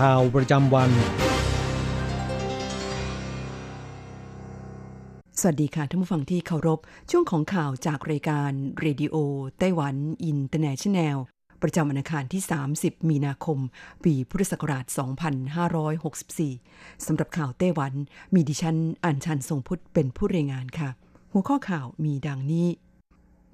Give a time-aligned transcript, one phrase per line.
[0.10, 0.90] ่าวประจำวัน
[5.40, 6.78] สวัสดีค่ะท่านผู้ฟังที่เคารพ
[7.10, 9.16] ช่วงของข่าวจากรายการเรดิโอ
[9.58, 11.16] ไต้หวันอินเตอร์เนชันแนล
[11.62, 12.42] ประจำวันอังคารที่
[12.76, 13.58] 30 มีนาคม
[14.04, 14.84] ปีพุทธศักราช
[16.50, 17.92] 2564 สำหรับข่าวไต้หวัน
[18.34, 20.88] มีดิฉันอัญชันทรงพุทธเป็นผู้รายงานค่ะ
[21.32, 22.68] หัวข้อข่าวมีดังนี้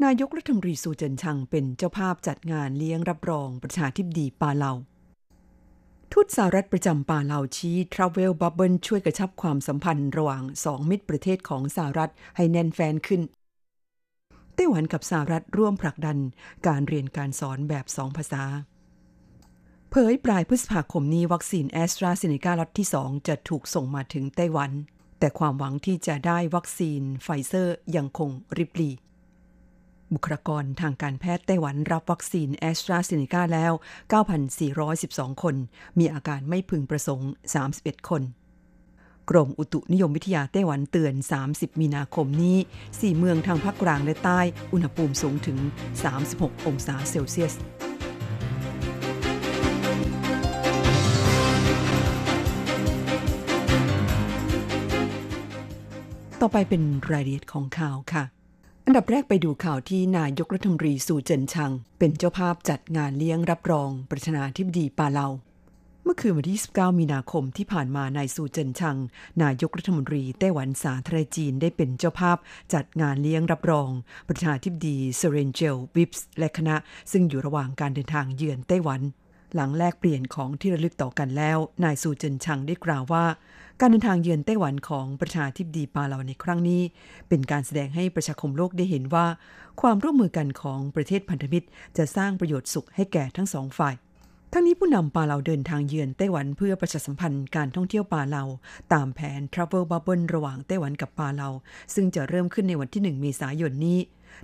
[0.05, 4.73] นายกรัฐมนตรีซูเจินชางเป็นเจ้าภาพจัดงานเลี้ยงรับรองประธานาธิบดีปาเลา
[6.19, 13.23] ทูตสหรัฐประจำปาเลาชี้ travel bubble ช่วยกระชับความสัมพันธ์ระหว่างสองมิตรประเทศของสหรัฐให้แน่นแฟ้นขึ้น
[14.55, 16.19] ไต้หวันกับสหรัฐร่วมผลักดัน
[16.67, 18.45] การเรียนการสอนแบบสองภาษา
[19.91, 24.70] เผยปลายพฤษภาคมนี้วัคซีนแอสตราเซเนกาล็อตที่ 2 จะถูกส่งมาถึงไต้หวัน
[25.19, 28.95] แต่ความหวังที่จะได้วัคซีนไฟเซอร์ยังคงริบหรี่
[30.15, 33.73] บุคลากรทางการแพทย์ไต้หวันรับวัคซีนแอสตราเซเนกาแล้ว
[34.57, 35.57] 9,412 คน
[35.98, 37.31] มีอาการไม่พึงประสงค์
[37.70, 38.23] 31 คน
[39.31, 41.15] กรมอุตุนิยมวิทยาไต้หวันเตือน
[41.47, 42.57] 30 มีนาคมนี้
[42.89, 44.41] 4 เมืองทางภาคกลางและใต้
[44.73, 45.58] อุณหภูมิสูงถึง
[46.13, 47.55] 36 องศาเซลเซียส
[56.41, 56.83] ต่อไปเป็น
[57.13, 58.24] รายละเอียดของข่าวค่ะ
[58.86, 65.28] อันดับแรกไปดูข่าวที่นายกรัฐมนตรีสู่เจินชัง เป็นเจ้าภาพจัดงานเลี้ยงรับรอง ประธานาธิบดีปาเลา
[66.05, 68.96] เมื่อคืนวันที่19มีนาคมที่ผ่านมานายสู่เจินชัง
[69.42, 72.36] นายกรัฐมนตรีไต้หวันสาธารณจีนได้เป็นเจ้าภาพ
[72.74, 73.89] จัดงานเลี้ยงรับรอง
[74.28, 76.77] ประธานาธิบดีเซเรนเจลวิปส์และคณะ
[77.12, 79.00] ซึ่งอยู่ระหว่างการเดินทางเยือนไต้หวัน
[79.55, 83.24] หลังแลกเปลี่ยนของที่ระลึกต่อกันแล้ว นายสู่เจินชังได้กล่าวว่า
[83.80, 86.83] การเดินทางเยือนไต้หวันของประธานาธิบดีปาเลาในครั้งนี้
[87.29, 89.27] เป็นการแสดงให้ประชาคมโลกได้เห็นว่า
[89.80, 93.95] ความร่วมมือกันของประเทศพันธมิตร จะสร้างประโยชน์สุขให้แก่ทั้งสองฝ่าย
[94.52, 98.45] ทั้งนี้ผู้นำปาเลาเดินทางเยือนไต้หวันเพื่อประชาสัมพันธ์การท่องเที่ยวปาเลา
[98.92, 101.48] ตามแผน Travel Bubble ระหว่างไต้หวันกับปาเลา
[101.95, 103.98] ซึ่งจะเริ่มขึ้นในวันที่ 1 เมษายนนี้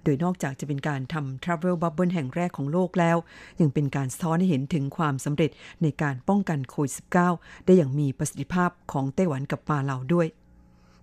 [0.04, 3.16] โดยนอกจากจะเป็นการทำ Travel Bubble แห่งแรกของโลกแล้ว
[3.60, 5.50] ยังเป็นการสะท้อนให้เห็นถึงความสำเร็จ
[5.82, 6.92] ในการป้องกันโควิด
[7.28, 10.26] -19 ได้อย่างมีประสิทธิภาพของไต้หวันกับปาเลาด้วย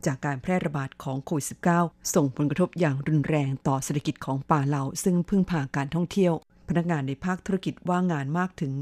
[0.05, 1.47] จากการแพร่ระบาดของโควิด
[1.79, 6.33] -19 ส่งผลกระทบอย่างรุนแรงต่อเศรษฐกิจของปาเลาซึ่งพึ่งพาการท่องเที่ยว
[6.69, 8.73] พนักงานในภาคธุรกิจว่างงานมากถึง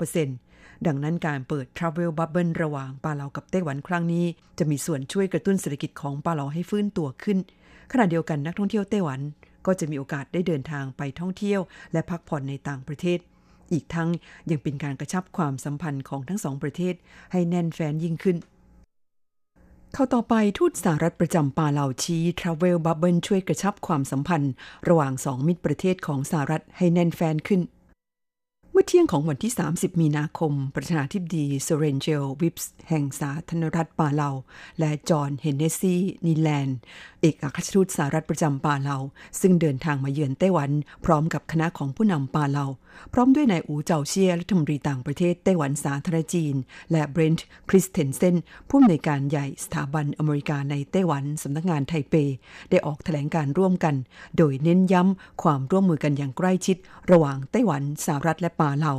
[0.00, 4.26] 42%ดังนั้นการเปิด Travel Bubble ระหว่างปาเลากับไต้หวันครั้งนี้
[4.58, 7.38] จะมีส่วนช่วยกระตุ้นเศรษฐกิจของปาเลาให้ฟื้นตัวขึ้น
[7.92, 9.20] ขณะเดียวกันนักท่องเที่ยวไต้หวัน
[9.66, 11.60] ก็จะมีโอกาสได้เดินทางไปท่องเที่ยว
[11.92, 13.18] และพักผ่อนในต่างประเทศ
[13.72, 14.08] อีกทั้ง
[14.50, 16.94] ยังเป็นการกระชับความสัมพันธ์ของทั้งสองประเทศ
[17.32, 18.36] ให้แน่นแฟ้นยิ่งขึ้น
[19.94, 24.52] เข้าต่อไปทูตสหรัฐประจำปาเลาชี้ Travel Bubble ช่วยกระชับความสัมพันธ์
[24.88, 27.60] ระหว่างสองมิตรประเทศของสหรัฐให้แน่นแฟ้นขึ้น
[28.72, 34.30] เมื่อเที่ยงของวันที่ 30 มีนาคม ประธานาธิบดีเซเรนเจลวิปส์แห่งสาธารณรัฐปาเลา
[34.78, 36.78] และจอห์นเฮนเนซีนิแลนด์
[37.20, 38.96] เอกอัครราชทูตสหรัฐประจำปาเลา
[39.40, 40.70] ซึ่งเดินทางมาเยือนไต้หวัน
[41.04, 42.66] พร้อมกับคณะของผู้นำปาเลา
[43.12, 46.54] พร้อมด้วยนายอู๋เจาเซี่ยรัฐมนตรีต่างประเทศไต้หวันสาธารณรัฐจีน
[46.92, 48.36] และเบรนท์คริสเทนเซน
[48.68, 52.14] ผู้อำนวยการใหญ่สถาบันอเมริกาในไต้หวันสำนักงานไทเป
[52.70, 53.94] ได้ออกแถลงการณ์ร่วมกัน
[54.36, 56.76] โดยเน้นย้ำความร่วมมือกันอย่างใกล้ชิด
[57.12, 58.94] ระหว่างไต้หวันสหรัฐและปาเลา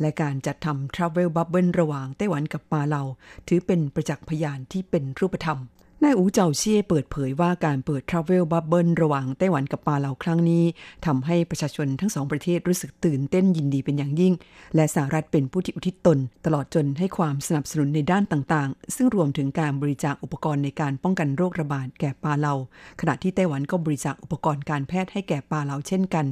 [0.00, 3.02] และการจัดทำ travel bubble ระหว่างไต้หวันกับปาเลา
[3.48, 5.58] ถือเป็นประจักษ์พยานที่เป็นรูปธรรม
[6.04, 10.64] นายอูเจ้าเชี่ยเปิดเผยว่าการเปิด Travel Bubble ระหว่างไต้หวันกับปาเลาครั้งนี้
[11.06, 14.34] ทำให้ประชาชนทั้งสองประเทศรู้สึกตื่นเต้นยินดีเป็นอย่างยิ่ง
[14.74, 22.54] และสหรัฐเป็นผู้ที่อุทิศตน ตลอดจนให้ความสนับสนุนในด้านต่างๆ ซึ่งรวมถึงการบริจาคอุปกรณ์ในการป้องกันโรคระบาดแก่ปาเลา
[23.00, 26.26] ขณะที่ไต้หวันก็บริจาคอุปกรณ์การแพทย์ให้แก่ปาเลาเช่นกัน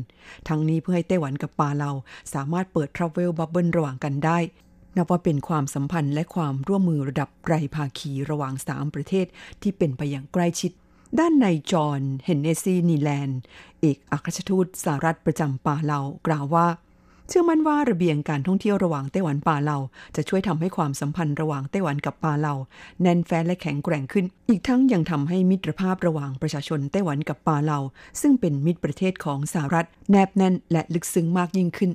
[0.48, 1.90] ทั้งนี้เพื่อให้ไต้หวันกับปาเลา
[2.34, 4.40] สามารถเปิด Travel Bubble ระหว่างกันได้
[4.96, 9.26] นับว่าเป็นความสัมพันธ์และความร่วมมือระดับไรภาคีระหว่างสามประเทศ
[9.62, 10.72] ที่เป็นไปอย่างใกล้ชิด
[11.18, 13.40] ด้านในจอห์นเฮนเนซีนีแลนด์
[13.80, 16.66] เอกอัครราชทูตสหรัฐประจำป่าเลากล่าวว่า
[17.28, 19.78] เชื่อมั่นว่าระเบียงการท่องเที่ยวระหว่างไต้หวันป่าเลา
[20.16, 22.54] จะช่วยทำให้ความสัมพันธ์ระหว่างไต้หวันกับป่าเลา
[23.02, 27.78] แน่นแฟ้นและแข็งแกร่งขึ้น อีกทั้งยังทำให้มิตรภาพระหว่างประชาชนไต้หวันกับป่าเลา
[28.20, 31.90] ซึ่งเป็นมิตรประเทศของสหรัฐแนบแน่นและลึกซึ้งมากยิ่งขึ้น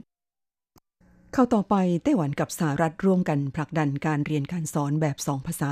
[1.37, 5.71] เข้าต่อไปไต้หวันกับสหรัฐร่วมกันผลักดันการเรียนการสอนแบบสองภาษา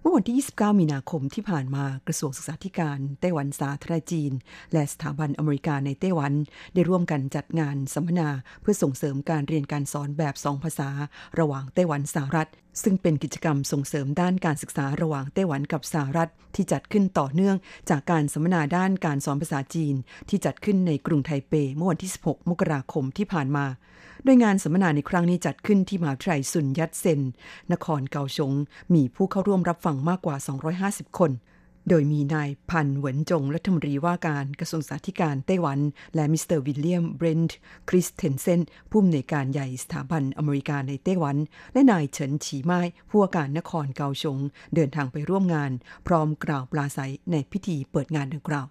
[0.00, 4.32] เมื่อวันที่ 29 มีนาคมที่ผ่านมากระทรวงศึกษาธิการไต้หวันสาธารณจีน
[4.72, 6.32] และสถาบันอเมริกาในไต้หวัน
[6.74, 8.28] ได้ร่วมกันจัดงานสัมมนา
[8.60, 10.90] เพื่อส่งเสริมการเรียนการสอนแบบสองภาษา
[11.38, 12.48] ระหว่างไต้หวันสหรัฐ
[12.82, 17.56] ซึ่งเป็นกิจกรรมส่งเสริมด้านการศึกษาระหว่างไต้หวันกับสหรัฐ ที่จัดขึ้นต่อเนื่อง
[17.90, 19.94] จากการสัมมนาด้านการสอนภาษาจีน
[20.28, 23.66] ที่จัดขึ้นในกรุงไทเปเมื่อวันที่ 16 มกราคมที่ผ่านมา
[24.24, 27.20] โดยงานสัมมนาในครั้งนี้จัดขึ้นที่มหาวิทยาลัยซุนยัตเซน
[27.72, 28.52] นครเกาสง
[28.94, 30.36] มีผู้เข้าร่วมรับฟังมากกว่า
[30.78, 31.32] 250 คน
[31.88, 35.78] โดยมีนายพานเหวินจงรัฐมนตรีว่าการกระทรวงศึกษาธิการไต้หวัน
[36.14, 37.56] และมิสเตอร์วิลเลียมเบรนท์
[37.88, 38.60] คริสเทนเซน
[38.90, 41.36] ผู้อำนวยการใหญ่สถาบันอเมริกาในไต้หวัน
[41.72, 44.38] และนายเฉินฉีม่ายผู้ว่าการนครเกาสง
[44.74, 45.70] เดินทางไปร่วมงาน
[46.06, 48.66] พร้อมกล่าวปราศัยในพิธีเปิดงานดังกล่าว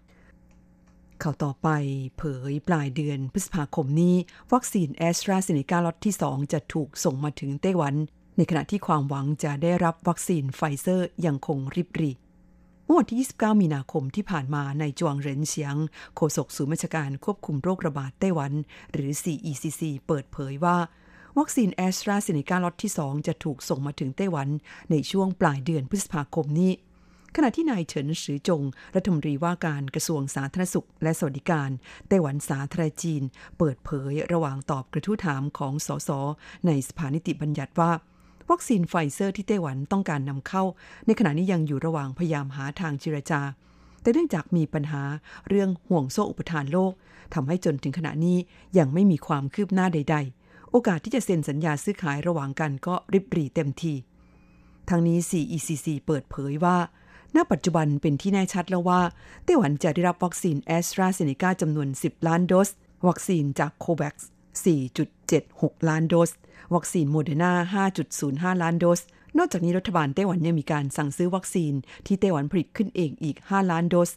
[1.23, 1.69] ข่าวต่อไป
[2.17, 4.15] เผยปลายเดือนพฤษภาคมนี้
[4.53, 7.95] วัคซีนแอสตราเซเนกาล็อตที่ 2 จะถูกส่งมาถึงไต้หวัน
[8.37, 12.11] ในขณะที่ความหวังจะได้รับวัคซีนไฟเซอร์ยังคงริบหรี่
[12.85, 15.75] เมื่อวันที่ 29 มีนาคมที่ผ่านมานายจวงเหรินเสียง
[16.15, 18.51] โฆษกศูนย์บัญชาการควบคุมโรคระบาดไต้หวัน
[18.93, 20.77] หรือ CECC เปิดเผยว่า
[21.37, 24.47] วัคซีนแอสตราเซเนกาล็อตที่ 2 จะถูกส่งมาถึงไต้หวัน
[24.91, 26.71] ในช่วงปลายเดือนพฤษภาคมนี้
[27.39, 28.61] ขณะที่นายเฉินสือจง
[28.95, 31.69] รัฐมนตรีว่าการกระทรวงสาธารณสุข และสวัสดิการ
[32.07, 33.23] ไต้หวันสาธารณรัฐจีน
[33.57, 36.09] เปิดเผยระหว่างตอบกระทู้ถามของสส
[36.65, 37.91] ในสภานิติบัญญัติว่า
[38.49, 40.63] วัคซีนไฟเซอร์ที่ไต้หวันต้องการนำเข้า
[41.05, 43.41] ในขณะนี้ยังอยู่ระหว่างพยายามหาทางเจรจา
[44.01, 45.03] แต่เนื่องจากมีปัญหา
[45.47, 46.93] เรื่องห่วงโซ่อุปทานโลก
[47.33, 48.37] ทำให้จนถึงขณะนี้
[48.77, 53.93] ยังไม่มีความคืบหน้าใด ๆ โอกาสที่จะเซ็นสัญญาซื้อขายระหว่างกันก็ริบหรี่เต็มที
[54.89, 56.77] ทางนี้ CECC เปิดเผยว่า
[57.35, 59.01] ณปัจจุบันเป็นที่แน่ชัดแล้วว่า
[59.45, 62.69] ไต้หวันจะได้รับวัคซีนแอสตราเซเนกาจำนวน 10 ล้านโดส
[63.07, 64.29] วัคซีนจากโควัคซ์
[65.07, 66.31] 4.76 ล้านโดส
[66.73, 67.53] วัคซีนโมเดอร์นา
[68.53, 69.01] 5.05 ล้านโดส
[69.37, 71.73] นอกจากนี้รัฐบาลไต้หวันยังมีการสั่งซื้อวัคซีน
[72.05, 74.11] ที่ไต้หวันผลิตขึ้นเองอีก 5 ล้านโดส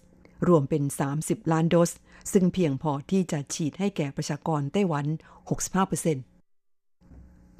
[0.48, 0.82] รวมเป็น
[1.16, 1.90] 30 ล้านโดส
[2.32, 5.06] ซึ่งเพียงพอที่จะฉีดให้แก่ประชากรไต้หวัน
[5.70, 6.29] 65%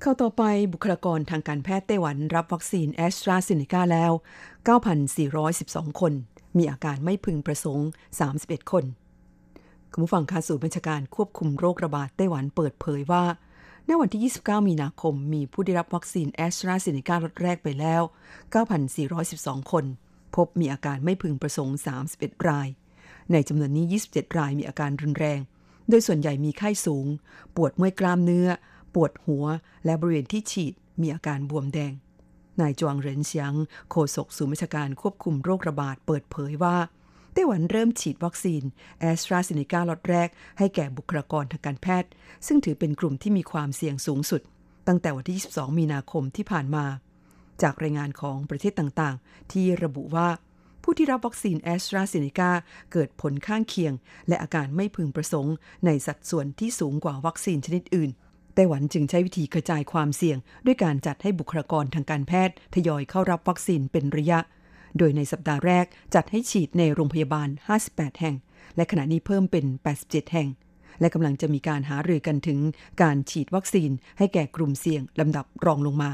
[0.02, 4.12] ข่าวต่อไปบุคลากรทางการแพทย์ไต้หวันรับวัคซีนแอสตราเซเนกาแล้ว
[5.06, 6.12] 9,412 คน
[6.58, 7.88] มีอาการไม่พึงประสงค์
[8.30, 8.84] 31 คน
[9.92, 13.24] คุณผู้ฟังคะศูนย์บัญชาการควบคุมโรคระบาดไต้หวันเปิดเผยว่า
[13.86, 18.02] ในวันที่ 29 มีนาคม มีผู้ได้รับวัคซีนแอสตราเซเนกาล็อตแรกไปแล้ว
[18.86, 19.84] 9,412 คน
[20.36, 21.76] พบมีอาการไม่พึงประสงค์
[22.12, 22.68] 31 ราย
[23.32, 25.40] ในจำนวนนี้ 27 รายมีอาการรุนแรง
[25.88, 27.06] โดยส่วนใหญ่มีไข้สูง
[27.56, 28.48] ปวดเมื่อยกล้ามเนื้อ
[28.94, 29.44] ปวดหัว
[29.84, 31.92] และบริเวณที่ฉีดมีอาการบวมแดง
[32.60, 33.52] นายจวงเหรินเสียง
[33.90, 36.76] โฆษกศูนย์บัญชาการควบคุมโรคระบาดเปิดเผยว่า
[37.32, 38.62] ไต้หวันเริ่มฉีดวัคซีน
[39.00, 40.28] แอสตราเซเนกาล็อตแรก
[40.58, 42.10] ให้แก่บุคลากรทางการแพทย์
[42.46, 44.42] ซึ่งถือเป็นกลุ่มที่มีความเสี่ยงสูงสุด
[44.88, 46.86] ตั้งแต่วันที่ 22 มีนาคมที่ผ่านมา
[47.62, 50.28] จากรายงานของประเทศต่างๆ ที่ระบุว่า
[50.82, 52.50] ผู้ที่รับวัคซีนแอสตราเซเนกา
[52.92, 53.92] เกิดผลข้างเคียง
[54.28, 55.54] และอาการไม่พึงประสงค์
[55.86, 58.10] ในสัดส่วนที่สูงกว่าวัคซีนชนิดอื่น
[58.54, 64.38] ไต้หวันจึงใช้วิธีกระจายความเสี่ยง ด้วยการจัดให้บุคลากรทางการแพทย์ ทยอยเข้ารับวัคซีนเป็นระยะ
[64.98, 67.48] โดยในสัปดาห์แรกจัดให้ฉีดในโรงพยาบาล
[67.84, 68.36] 58 แห่ง
[68.76, 69.64] และขณะนี้เพิ่มเป็น
[70.00, 70.48] 87 แห่ง
[71.00, 72.58] และกำลังจะมีการหารือกันถึง
[73.02, 76.10] การฉีดวัคซีนให้แก่กลุ่มเสี่ยงลำดับรองลงมา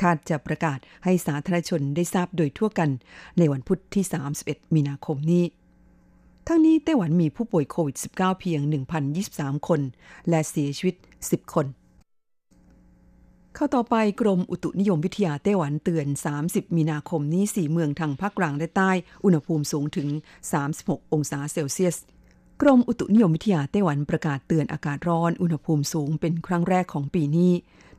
[0.00, 2.90] คาดจะประกาศให้สาธารณชนได้ทราบโดยทั่วกัน
[3.38, 4.04] ในวันพุธที่
[4.40, 5.44] 31 มีนาคมนี้
[6.48, 8.60] ทั้งนี้ไต้หวันมีผู้ป่วยโควิด -19 เพียง
[9.14, 9.80] 1,023 คน
[10.28, 11.66] และเสียชีวิต 10 คน
[13.54, 16.06] เข้าต่อไปกรมอุตุนิยมวิทยาไต้หวันเตือน
[16.42, 18.90] 30 มีนาคมนี้ 4 เมืองทางภาคกลางและใต้
[19.24, 20.08] อุณหภูมิสูงถึง
[20.60, 21.96] 36 องศาเซลเซียส
[22.62, 27.52] กรมอุตุนิยมวิทยาไต้หวันประกาศเตือนอากาศร้อน อุณหภูมิสูงเป็นครั้งแรกของปีนี้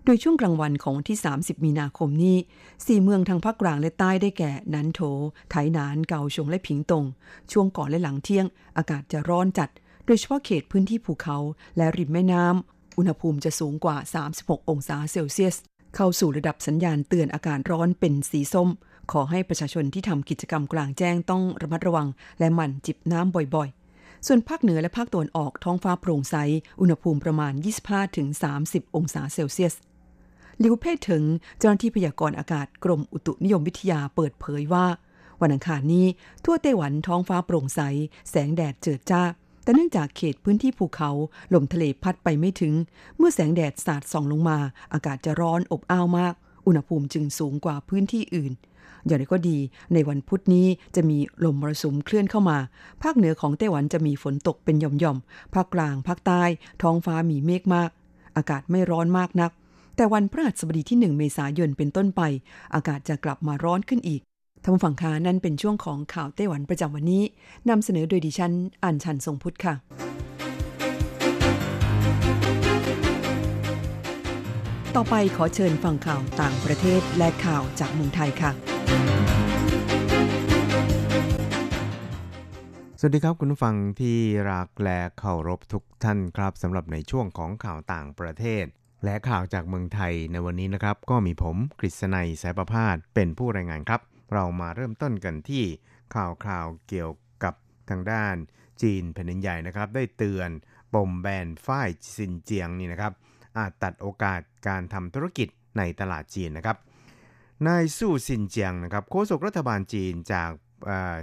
[0.07, 2.38] โดยช่วงกลางวันของวันที่ 30 มีนาคมนี้
[2.69, 5.01] 4เมืองทางภาคกลางและใต้ได้แก่นันโถ
[5.50, 7.05] ไถหนาน เกาชงและผิงตง
[7.51, 8.45] ช่วงก่อนและหลังเที่ยง
[8.77, 9.69] อากาศจะร้อนจัด
[10.05, 11.38] โดยเฉพาะเขตพื้นที่ภูเขา
[11.77, 13.97] และริมแม่น้ำ อุณหภูมิจะสูงกว่า
[14.33, 15.55] 36 องศาเซลเซียส
[15.95, 18.69] เข้าสู่ระดับสัญญาณเตือนอากาศร้อนเป็นสีส้ม
[19.12, 22.07] ขอให้ประชาชนที่ทำกิจกรรมกลางแจ้งต้องระมัดระวัง
[22.39, 26.35] และหมั่นจิบน้ำบ่อยๆส่วนภาคเหนือและภาคตะวันออกท้องฟ้าโปร่งใส
[26.81, 27.53] อุณหภูมิประมาณ
[28.24, 29.75] 25-30 องศาเซลเซียส
[30.63, 31.24] ลิวเพ่ถึง
[31.59, 34.85] เจ้าหน้าที่พยากรณ์อากาศกรมอุตุนิยมวิทยาเปิดเผยว่า
[35.41, 36.05] วันอังคารนี้
[36.45, 37.81] ทั่วไต้หวันท้องฟ้าโปร่งใส
[38.29, 39.24] แสงแดดเจิดจ้า
[39.63, 41.12] แต่เนื่องจากเขตพื้นที่ภูเขา
[41.53, 42.74] ลมทะเลพัดไปไม่ถึง
[43.17, 44.57] เมื่อแสงแดดสาดส่องลงมา
[44.93, 46.33] อากาศจะร้อนอบอ้าวมาก
[46.67, 48.53] อุณหภูมิจึงสูงกว่าพื้นที่อื่น
[49.05, 49.57] อย่างไรก็ดี
[49.93, 52.57] ในวันพุธนี้จะมีลมมรสุมเคลื่อนเข้ามา
[53.03, 56.43] ภาคเหนือของไต้หวันจะมีฝนตกเป็นหย่อมๆ ภาคกลาง ภาคใต้
[56.81, 57.89] ท้องฟ้ามีเมฆมาก
[58.38, 59.51] อากาศไม่ร้อนมากนัก
[59.95, 62.21] แต่วันพฤหัสบดีที่ 1 เมษายนเป็นต้นไป
[62.73, 64.21] อากาศจะกลับมาร้อนขึ้นอีก
[64.63, 67.23] ท่านผู้ฟังคะนั่นเป็นช่วงของข่าวไต้หวันประจำวันนี้
[67.69, 69.73] นำเสนอโดยดิฉันอัญชันทรงพุทธค่ะ
[74.95, 78.51] ต่อไปขอเชิญฟังข่าวต่างประเทศและข่าวจากเมืองไทยค่ะ
[82.99, 84.17] สวัสดีครับคุณผู้ฟังที่
[84.51, 88.65] รักและเคารพทุกท่านครับสำหรับในช่วงของข่าวต่างประเทศ
[89.05, 94.01] และข่าวจากเมืองไทยในวันนี้นะครับ ก็มีผมกฤษณัยสายประพาสเป็นผู้รายงานครับ
[94.33, 95.63] เรามาเริ่มต้นกันที่
[96.15, 97.12] ข่าวคราวเกี่ยว
[97.43, 97.53] กับ
[97.89, 98.35] ทางด้าน
[98.81, 100.50] จีนแผ่นดินใหญ่นะครับ ได้เตือน
[100.93, 103.13] ปมแบนฝ้ายซินเจียงนี่นะครับ
[103.57, 105.47] อาจตัดโอกาสการทำธุรกิจ
[105.77, 106.77] ในตลาดจีนนะครับ
[107.67, 110.51] นายสู้ซินเจียงนะครับโฆษกรัฐบาลจีนจาก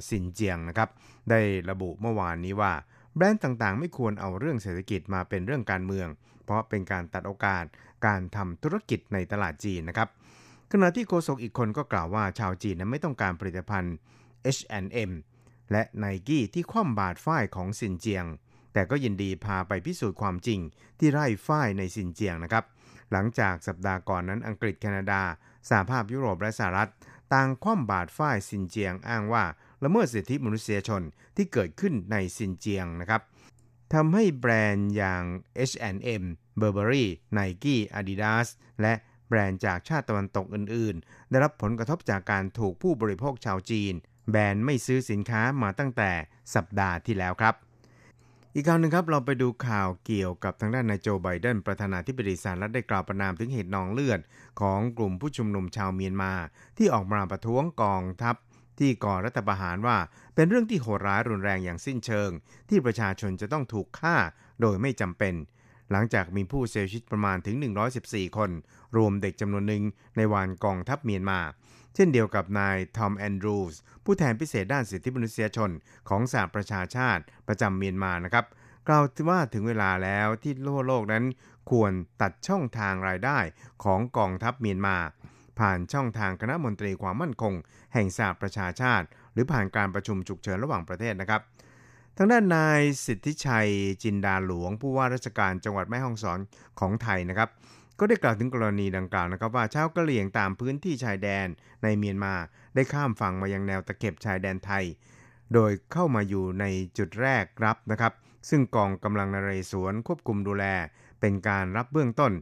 [0.08, 0.88] ซินเจียงนะครับ
[1.30, 2.72] ได้ระบุเมื่อวานนี้ว่า
[3.16, 6.08] แบรนด์ต่างๆ ไม่ควรเอาเรื่องเศรษฐกิจมาเป็นเรื่องการเมือง
[6.44, 7.64] เพราะเป็นการตัดโอกาส
[8.06, 10.08] การทำธุรกิจในตลาดจีนนะครับ
[10.72, 13.94] ขณะที่โฆษกอีกคนก็กล่าวว่าชาวจีนนั้นไม่ต้องการผลิตภัณฑ์
[14.56, 15.12] H&M
[15.72, 18.24] และไนกี้ที่คว่ำบาตรฝ้ายของซินเจียง
[18.72, 20.60] แต่ก็ยินดีพาไปพิสูจน์ความจริง
[20.98, 22.64] ที่ไร่ฝ้ายในซินเจียงนะครับ
[23.12, 25.22] หลังจากสัปดาห์ก่อนนั้นอังกฤษแคนาดา
[25.68, 26.90] สหภาพยุโรปและสหรัฐ
[27.34, 29.44] ต่างคว่ำบาตรฝ้ายซินเจียงอ้างว่า
[29.84, 31.02] ละเมิดสิทธิมนุษยชน
[31.36, 33.22] ที่เกิดขึ้นในซินเจียงนะครับ
[33.94, 35.22] ทำให้แบรนด์อย่าง
[35.70, 36.24] H&M,
[36.60, 38.48] Burberry, Nike, Adidas
[38.80, 38.94] และ
[39.28, 43.94] แบรนด์จากชาติตะวันตกอื่น ๆ ได้รับผลกระทบจากการถูกผู้บริโภคชาวจีน
[44.30, 46.10] แบนไม่ซื้อสินค้ามาตั้งแต่
[46.54, 47.54] สัปดาห์ที่แล้วครับ
[48.54, 54.20] อีกข่าวหนึ่งครับ เราไปดูข่าวเกี่ยวกับทางด้านนายโจไบเดนประธานาธิบดีสหรัฐได้กล่าวประนามถึงเหตุนองเลือด
[54.60, 56.32] ของกลุ่มผู้ชุมนุมชาวเมียนมา
[56.78, 58.36] ที่ออกมาประท้วงกองทัพ
[58.78, 59.98] ที่ก่อรัฐประหารว่า
[60.34, 62.30] เป็นเรื่องที่โหดร้ายรุนแรงอย่างสิ้นเชิง
[62.68, 64.16] ที่ประชาชนจะต้องถูกฆ่า
[64.60, 65.34] โดยไม่จำเป็น
[65.90, 67.56] หลังจากมีผู้เสียชีวิตประมาณถึง
[67.96, 68.50] 114 คน
[68.96, 69.84] รวมเด็กจำนวนหนึ่ง
[70.16, 71.40] ในวานกองทัพเมียนมา
[71.94, 73.74] เช่นเดียวกับนายทอมแอนดรูส
[74.04, 75.70] ผู้แทนพิเศษด้านสิทธิมนุษยชน
[76.08, 78.46] ของสหประชาชาติประจำเมียนมานะครับ
[78.88, 81.24] กล่าวว่าถึงเวลาแล้วที่โลกโลกนั้น
[81.70, 83.38] ควรตัดช่องทางรายได้
[83.84, 84.96] ของกองทัพเมียนมา
[85.58, 87.54] ผ่านช่องทางคณะมนตรีความมั่นคง
[87.94, 91.40] แห่งสหประชาชาติ หรือผ่านการประชุมฉุกเฉินระหว่างประเทศนะครับ
[92.16, 93.70] ทางด้านนายสิทธิชัย
[94.02, 96.38] จินดาหลวง ผู้ว่าราชการจังหวัดแม่ฮ่องสอน
[96.80, 97.48] ของไทยนะครับ
[97.98, 101.46] ก็ได้กล่าวถึงกรณีดังกล่าวนะครับ ว่าชาวกะเหรี่ยงตามพื้นที่ชายแดน
[101.82, 102.34] ในเมียนมา
[102.74, 104.84] ได้ข้ามฝั่งมายังแนวตะเข็บชายแดนไทย
[105.54, 106.64] โดยเข้ามาอยู่ใน
[106.98, 108.12] จุดแรกรับนะครับ
[108.48, 110.64] ซึ่งกองกำลังนเรศวรควบคุมดูแล
[111.20, 112.32] เป็นการรับเบื้องต้น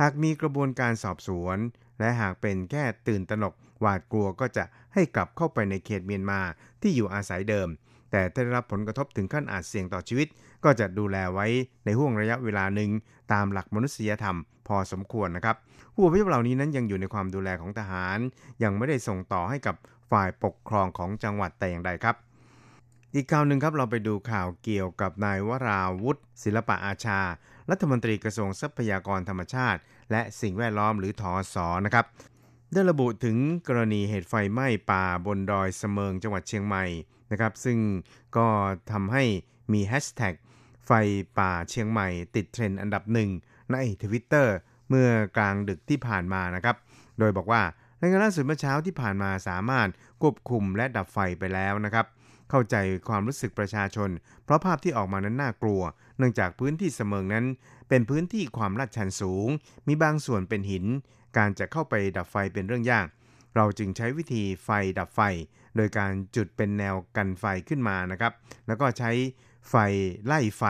[0.00, 1.58] หากมีกระบวนการสอบสวน
[2.00, 4.64] และหากเป็นแค่ตื่นตระหนกหวาดกลัวก็จะ
[4.94, 6.40] ให้กลับเข้าไปในเขตเมียนมา
[6.80, 7.68] ที่อยู่อาศัยเดิม
[8.10, 10.28] แต่ถ้าได้รับผลกระทบถึงขั้นอาจเสี่ยงต่อชีวิต
[10.64, 11.46] ก็จะดูแลไว้
[11.84, 12.90] ในห่วงระยะเวลาหนึ่ง
[13.32, 14.36] ตามหลักมนุษยธรรม
[14.68, 15.56] พอสมควรนะครับ
[15.94, 18.18] ผู้อพยพเหล่านี้นั้นยังอยู่ในความดูแลของทหาร
[18.62, 19.76] ยังไม่ได้ส่งต่อให้กับ
[20.10, 22.16] ฝ่ายปกครองของจังหวัดแต่อย่างใดครับ
[23.14, 27.20] อีกข่าวหนึ่งครับเราไปดูข่าวเกี่ยวกับนายวราวุฒิศิลปะอาชา
[27.70, 29.80] รัฐมนตรีกระทรวงทรัพยากรธรรมชาติ
[30.10, 32.06] และสิ่งแวดล้อมหรือทอสอนะครับ
[32.72, 33.36] ได้ระบุถึง
[33.68, 36.84] กรณีเหตุไฟไหม้ป่าบนดอยสะเมิงจังหวัดเชียงใหม่
[37.30, 37.78] นะครับซึ่ง
[38.36, 38.46] ก็
[38.92, 39.24] ทำให้
[39.72, 40.34] มีแฮชแท็ก
[40.86, 40.90] ไฟ
[41.38, 43.30] ป่าเชียงใหม่ติดเทรนด์อันดับหนึ่ง
[43.72, 44.54] ในทวิตเตอร์
[44.88, 46.76] เมื่อกลางดึกที่ผ่านมานะครับ
[47.18, 47.62] โดยบอกว่า
[47.98, 49.88] รายงานล่าสุดเมื่อเช้าที่ผ่านมาสามารถ
[50.22, 52.06] ควบคุมและดับไฟไปแล้วนะครับ
[52.50, 52.76] เข้าใจ
[53.08, 54.10] ความรู้สึกประชาชน
[54.44, 55.82] เพราะภาพที่ออกมานั้นน่ากลัว
[56.18, 57.46] เนื่องจากพื้นที่เสมิงนั้น
[57.90, 59.48] เป็นพื้นที่ความลาดชันสูง
[59.86, 60.84] มีบางส่วนเป็นหิน
[61.36, 63.06] การจะเข้าไปดับไฟเป็นเรื่องยาก
[63.56, 65.20] เราจึงใช้วิธีไฟดับไฟ
[65.76, 68.32] โดยการจุดเป็นแนวกันไฟขึ้นมานะครับ
[68.66, 69.10] แล้วก็ใช้
[69.70, 69.74] ไฟ
[70.26, 70.64] ไล่ไฟ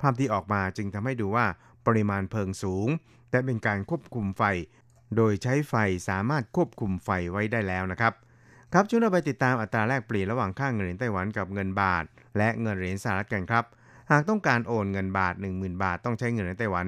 [0.00, 1.46] ภาพที่ออกมาจึงทำให้ดูว่า
[1.86, 2.88] ปริมาณเพลิงสูง
[3.30, 4.42] แต่เป็นการควบคุมไฟ
[5.16, 5.74] โดยใช้ไฟ
[6.08, 8.12] สามารถควบคุมไฟไว้ได้แล้วนะครับ
[8.72, 12.04] ครับช่วยเราไปติดตามอัตราแลกเปลี่ยนระหว่างค่าเงินเหรียญไต้หวันกับเงินบาท
[12.38, 13.64] และเงินเหรียญสหรัฐกันครับ
[14.10, 16.86] หากต้องการโอนเงินบาท 10,000 บาท ต้องใช้เงินเหรียญไต้หวัน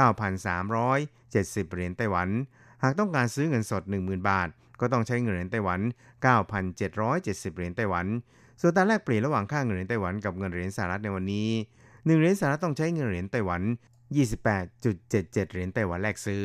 [0.00, 2.28] 9,370 เหรียญไต้หวัน
[2.82, 4.48] หากต้องการซื้อเงินสด 10,000 บาท
[4.80, 5.80] ก็ต้องใช้เงินเหรียญไต้หวัน
[6.44, 8.06] 9,770 เหรียญไต้หวัน
[8.60, 11.48] ส่วนตาแลกเปลี่ยนระหว่างค่าเงินเหรียญไต้หวันกับเงินเหรียญสหรัฐในวันนี้
[11.82, 13.62] 1 เหรียญสหรัฐต้องใช้เงินเหรียญไต้หวัน
[14.42, 16.44] 28.77 เหรียญไต้หวันแลกซื้อ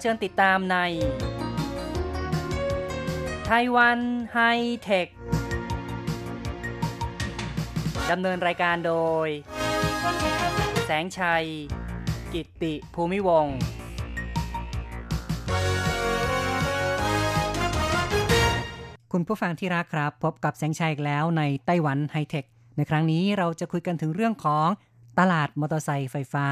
[0.00, 0.76] เชิญติดตามใน
[3.48, 3.98] ไต้หวัน
[4.32, 4.38] ไฮ
[4.82, 5.08] เทค
[8.10, 8.94] ดำเนินรายการโด
[9.26, 9.28] ย
[10.86, 11.44] แสงชัย
[12.32, 13.56] กิตติภูมิวงศ์
[19.12, 22.44] คุณผู้ฟังที่รักครับ พบกับแสงชัยอีกแล้วในไต้หวันไฮเทค
[22.76, 24.68] ในครั้งนี้เราจะคุยกันถึงเรื่องของ
[25.18, 26.46] ตลาดมอเตอร์ไซค์ไฟฟ้า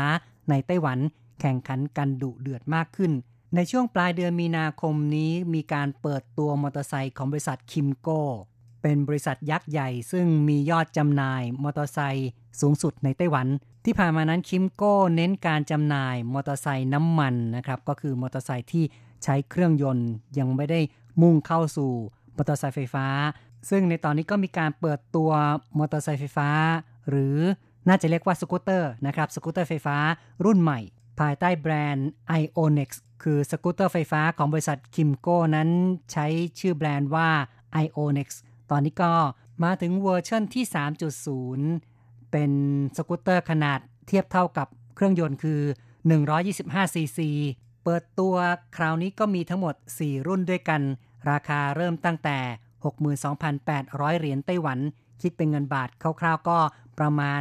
[0.50, 0.98] ในไต้หวัน
[1.40, 3.12] แข่งขันกันดุเดือดมากขึ้น
[3.54, 8.08] ในช่วงปลายเดือนมีนาคมนี้มีการเปิดตัวมอเตอร์ไซค์ของบริษัท KYMCO
[8.82, 13.46] เป็นบริษัทยักษ์ใหญ่ซึ่งมียอดจำหน่ายมอเตอร์ไซค์สูงสุดในไต้หวัน
[13.84, 18.84] ที่ผ่านมานั้น KYMCO เน้นการจำหน่ายมอเตอร์ไซค์น้ำมันนะครับก็คือมอเตอร์ไซค์ที่
[19.24, 20.80] ใช้เครื่องยนต์ยังไม่ได้
[21.22, 21.92] มุ่งเข้าสู่
[22.36, 23.06] มอเตอร์ไซค์ไฟฟ้า
[23.70, 25.30] ซึ่งในตอนนี้ก็มีการเปิดตัว
[25.78, 26.50] มอเตอร์ไซค์ไฟฟ้า
[27.08, 27.36] หรือ
[27.88, 29.96] น่าจะเรียกว่าสกูตเตอร์นะครับสกูตเตอร์ไฟฟ้า
[30.44, 30.80] รุ่นใหม่
[31.20, 32.08] ภายใต้แบรนด์
[32.40, 32.90] Ionex
[33.22, 35.68] คือสกูตเตอร์ไฟฟ้าของบริษัทคิมโก้นั้น
[36.12, 36.26] ใช้
[36.58, 37.28] ชื่อแบรนด์ว่า
[37.84, 38.28] Ionex
[38.70, 39.12] ตอนนี้ก็
[39.64, 40.64] มาถึงเวอร์ชันที่
[41.48, 42.50] 3.0 เป็น
[42.96, 45.60] สกูตเตอร์ขนาดเทียบเท่ากับเครื่องยนต์คือ
[46.26, 47.30] 125 ซีซี
[47.84, 48.34] เปิดตัว
[48.76, 50.80] คราวนี้ก็มีทั้งหมด 4 รุ่นด้วยกัน
[51.30, 52.38] ราคาเริ่มตั้งแต่
[53.48, 54.78] 62,800 เหรียญไต้หวัน
[55.20, 55.88] คิดเป็นเงินบาท
[56.20, 56.58] คร่าวๆก็
[56.98, 57.40] ประมาณ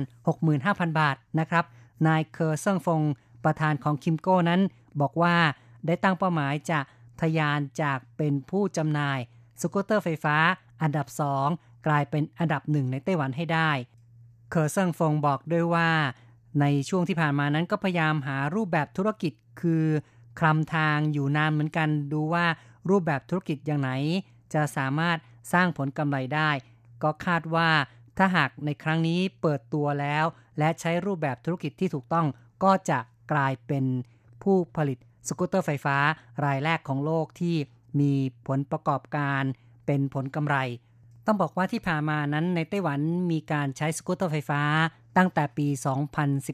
[0.49, 1.65] 65,000 บาทนะครับ
[2.07, 3.01] นายเคอร์เซิงฟง
[3.43, 4.61] ประธานของคิมโก้นั้น
[5.01, 5.35] บอกว่า
[5.87, 6.79] ได้ตั้งเป้าหมายจะ
[7.21, 9.19] ทยานจากเป็นผู้จำหน่าย
[9.61, 10.37] สกูตเตอร์ไฟฟ้า
[10.81, 11.07] อันดับ
[11.47, 13.71] 2 กลายเป็นอันดับหนึ่งในไต้หวันให้ได้
[14.49, 15.89] เคอร์เซิงฟงบอกด้วยว่า
[16.61, 19.85] ในช่วงที่ผ่านมานั้นก็พยายามหารูปแบบธุรกิจคือ
[20.39, 22.45] คลำทางอยู่นานเหมือนกันดูว่า
[22.89, 23.91] รูปแบบธุรกิจอย่างไหน
[24.53, 25.17] จะสามารถ
[25.53, 26.49] สร้างผลกำไรได้
[27.03, 27.69] ก็คาดว่า
[28.17, 30.25] ถ้าหากในครั้งนี้เปิดตัวแล้ว
[30.59, 32.27] และใช้รูปแบบธุรกิจที่ถูกต้อง
[32.63, 32.99] ก็จะ
[33.31, 33.85] กลายเป็น
[34.43, 35.97] ผู้ผลิต สกูตเตอร์ไฟฟ้า
[36.45, 37.55] รายแรกของโลกที่
[37.99, 38.13] มี
[38.47, 39.43] ผลประกอบการ
[39.85, 40.57] เป็นผลกำไร
[41.25, 42.99] ต้องบอกว่าที่ผ่านมานั้นในไต้หวัน
[43.31, 44.61] มีการใช้สกูตเตอร์ไฟฟ้า
[45.17, 45.67] ตั้งแต่ปี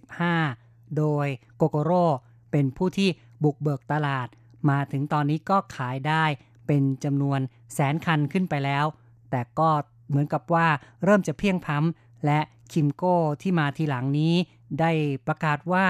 [0.06, 2.06] 2015 โดยโกโกโร่
[2.52, 3.10] เป็นผู้ที่
[3.44, 4.28] บุกเบิกตลาด
[4.70, 6.24] มาถึงตอนนี้ก็ขายได้
[6.68, 7.40] เป็นจำนวน
[7.74, 8.86] แสนคันขึ้นไปแล้ว
[9.32, 9.70] แต่ก็
[10.08, 10.68] เหมือนกับว่า
[11.04, 12.40] เริ่มจะเพลี่ยงพล้ำและ
[12.72, 14.34] คิมโก้ที่มาทีหลังนี้
[14.80, 14.92] ได้
[15.28, 15.86] ประกาศว่า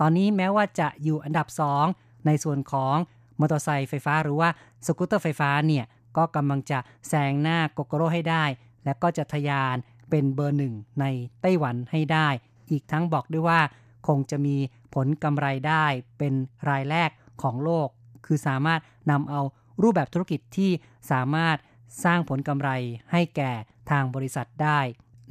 [0.00, 2.96] ตอนนี้แม้ว่าจะอยู่อันดับ 2 ในส่วนของ
[3.40, 4.48] มอเตอร์ไซค์ไฟฟ้าหรือว่า
[4.86, 5.84] สกูตเตอร์ไฟฟ้าเนี่ย
[6.16, 8.44] ก็กำลังจะแซงหน้าโกโกโร่ให้ได้
[8.84, 9.76] และก็จะทยาน
[10.10, 11.04] เป็นเบอร์หนึ่งใน
[11.40, 12.28] ไต้หวันให้ได้
[12.70, 13.60] อีกทั้งบอกด้วยว่า
[14.06, 14.56] คงจะมี
[14.94, 15.84] ผลกำไรได้
[16.18, 16.34] เป็น
[16.68, 17.10] รายแรก
[17.42, 17.88] ของโลก
[18.26, 19.40] คือสามารถนำเอา
[19.82, 20.70] รูปแบบธุรกิจที่
[21.10, 21.56] สามารถ
[22.04, 22.70] สร้างผลกำไร
[23.12, 23.52] ให้แก่
[23.90, 24.80] ทางบริษัทได้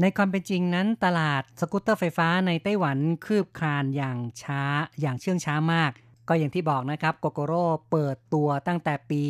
[0.02, 4.62] ในความเป็นจริงนั้นตลาดสกูตเตอร์ไฟฟ้าในไต้หวันคืบคลานอย่างช้า
[5.02, 5.92] อย่างเชื่องช้ามาก
[6.28, 9.24] ก็อย่างที่บอกนะครับโกโกโร่เปิดตัวตั้งแต่ปี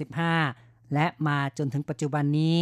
[0.00, 2.58] 2015 และมาจนถึงปัจจุบันนี้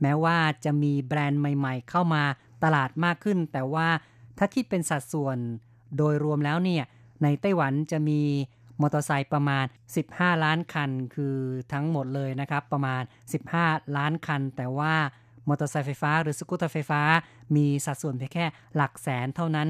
[0.00, 2.22] แม้ว่าจะมีแบรนด์ใหม่ๆ เข้ามา
[2.64, 3.88] ตลาดมากขึ้น แต่ว่า
[4.38, 5.38] ถ้าคิดเป็นสัดส่วน
[5.96, 6.84] โดยรวมแล้วเนี่ย
[7.22, 8.20] ในไต้หวันจะมี
[8.80, 9.64] มอเตอร์ไซค์ประมาณ
[10.04, 11.36] 15 ล้านคัน คือ
[11.72, 13.02] ทั้งหมดเลยนะครับ ประมาณ
[13.48, 14.94] 15 ล้านคัน แต่ว่า
[15.48, 17.02] มอเตอร์ไซค์ไฟฟ้า หรือสกูตเตอร์ไฟฟ้า
[17.56, 19.68] มีสัดส่วนเพียงแค่หลักแสนเท่านั้น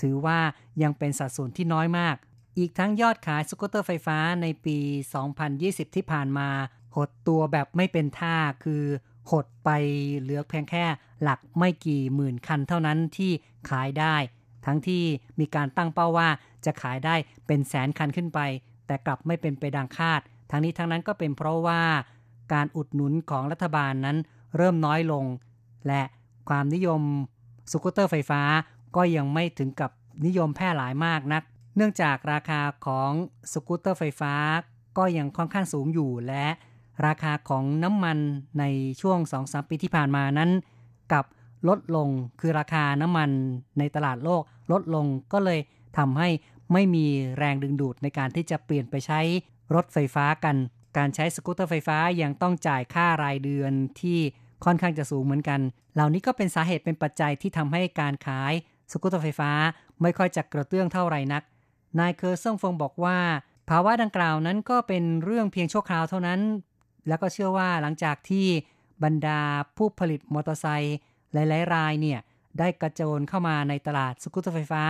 [0.00, 0.38] ถือว่า
[0.82, 2.16] ยังเป็นสัดส่วนที่น้อยมาก
[2.60, 4.78] อีกทั้งยอดขายสกูตเตอร์ไฟฟ้าในปี
[5.36, 6.48] 2020 ที่ผ่านมา
[6.96, 8.84] หดตัวแบบไม่เป็นท่าคือ
[9.30, 9.70] หดไป
[10.20, 10.84] เหลือเพียงแค่
[11.22, 13.32] หลักไม่กี่หมื่นคันเท่านั้นที่
[13.70, 14.16] ขายได้
[14.66, 15.02] ทั้งที่
[15.40, 16.28] มีการตั้งเป้าว่า
[16.64, 17.14] จะขายได้
[17.46, 18.40] เป็นแสนคันขึ้นไป
[18.86, 20.20] แต่กลับไม่เป็นไปดังคาด
[20.50, 21.82] ทั้งนี้ทั้งนั้นก็เป็นเพราะว่า
[22.52, 24.16] การอุดหนุนของรัฐบาลนั้น
[24.56, 25.24] เริ่มน้อยลง
[25.86, 26.02] และ
[26.48, 27.02] ความนิยม
[27.70, 28.42] สกูตเตอร์ไฟฟ้า
[28.96, 29.90] ก็ยังไม่ถึงกับ
[30.26, 31.42] นิยมแพร่หลายมากนัก
[31.76, 33.10] เนื่องจากราคาของ
[33.52, 34.34] สกูตเตอร์ไฟฟ้า
[34.98, 36.46] ก็ยังค่อนข้างสูงอยู่และ
[37.06, 38.18] ราคาของน้ำมัน
[38.58, 38.64] ใน
[39.00, 40.50] ช่วง 2-3 ปีที่ผ่านมานั้น
[41.12, 41.24] กับ
[41.68, 42.08] ลดลง
[42.40, 43.30] คือราคาน้ำมัน
[43.78, 45.60] ในตลาดโลกลดลงก็เลย
[45.98, 46.28] ทำให้
[46.72, 47.06] ไม่มี
[47.38, 49.20] แรงดึงดูดในการที่จะเปลี่ยนไปใช้
[49.74, 50.56] รถไฟฟ้ากัน
[50.96, 54.18] การใช้สกูตเตอร์ไฟฟ้ายังต้องจ่ายค่ารายเดือนที่
[54.64, 55.60] ค่อนข้างจะสูงเหมือนกัน
[55.94, 58.52] เหล่านี้ก็เป็นสาเหตุเป็นปัจจัยที่ทำให้การขาย
[58.92, 59.50] สกูตเตอร์ไฟฟ้า
[60.02, 61.42] ไม่ค่อยจะกระเตื้องเท่าไหร่นัก
[61.98, 63.18] นายเคอร์ซิงฟงบอกว่า
[63.68, 66.40] ภาวะดังกล่าวนั้นก็เป็นเรื่องเพียงชั่วคราวเท่านั้น
[67.08, 68.46] แล้วก็เชื่อว่าหลังจากที่
[69.04, 69.40] บรรดา
[69.76, 70.96] ผู้ผลิตมอเตอร์ไซค์
[71.32, 72.18] หลายๆรายเนี่ย
[72.58, 74.82] ได้กระโจนเข้ามาในตลาดสกูตเตอร์ไฟฟ้า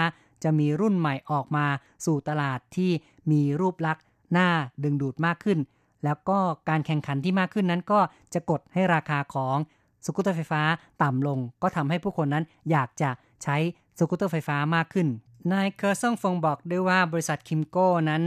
[0.43, 1.67] จะมีรุ่นใหม่ออกมา
[2.07, 2.91] สู่ตลาดที่
[3.31, 4.49] มีรูปลักษณ์น่า
[4.83, 5.59] ดึงดูดมากขึ้น
[6.05, 8.01] แล้วก็การแข่งขันที่มากขึ้นนั้นก็
[8.35, 9.57] จะกดให้ราคาของ
[10.05, 10.63] สกูตเตอร์ไฟฟ้า
[11.03, 13.11] ต่ำลง ก็ทำให้ผู้คนนั้นอยากจะ
[13.43, 13.57] ใช้
[13.99, 15.09] สกูตเตอร์ไฟฟ้ามากขึ้น
[15.53, 18.25] นายเคอร์ซงฟงบอกด้วยว่าบริษัทคิมโก้นั้น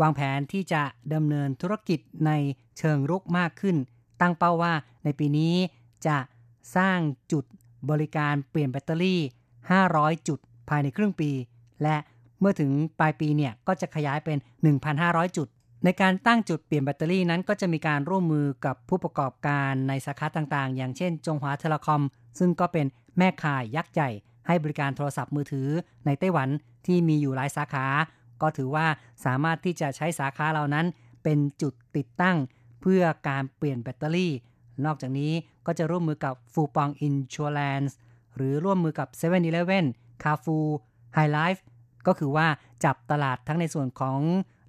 [0.00, 0.82] วางแผนที่จะ
[1.14, 2.30] ดำเนินธุรกิจใน
[2.78, 3.76] เชิงรุกมากขึ้น
[4.20, 4.72] ตั้งเป้าว่า
[5.04, 5.54] ในปีนี้
[6.06, 6.18] จะ
[6.76, 6.98] สร้าง
[7.32, 7.44] จุด
[7.90, 9.20] บริการเปลี่ยนแบตเตอรี่
[9.72, 11.30] 500 จุดภายในครึ่งปี
[11.82, 11.96] และ
[12.40, 14.38] เมื่อถึงปลายปีเนี่ยก็จะขยายเป็น
[14.86, 15.48] 1,500 จุด
[15.84, 22.02] ในการตั้งจุดเปลี่ยนแบตเตอรี่นั้นก็จะมีการร่วมมือกับผู้ประกอบการในสาขาต่างๆ อย่างเช่น จงหวาเทเลคอม
[22.38, 22.86] ซึ่งก็เป็น
[23.18, 24.10] แม่ข่ายยักษ์ใหญ่
[24.50, 25.68] ให้บริการโทรศัพท์มือถือ
[26.06, 26.48] ในไต้หวัน
[26.86, 27.86] ที่มีอยู่หลายสาขา
[28.42, 28.86] ก็ถือว่า
[29.24, 30.86] สามารถที่จะใช้สาขาเหล่านั้น
[31.22, 32.36] เป็นจุดติดตั้ง
[32.80, 34.32] เพื่อการเปลี่ยนแบตเตอรี่
[34.84, 35.32] นอกจากนี้
[35.66, 37.96] ก็จะร่วมมือกับฟูปองอินชัวแลนซ์
[38.36, 39.84] หรือร่วมมือกับ7 e เ e ่ e อ
[40.20, 40.58] เคาฟู
[41.14, 41.62] ไฮไลฟ์
[42.06, 42.46] ก็คือว่า
[42.84, 44.20] จับตลาดทั้งในส่วนของ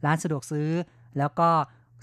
[0.05, 0.69] ร้านสะดวกซื้อ
[1.17, 1.49] แล้วก็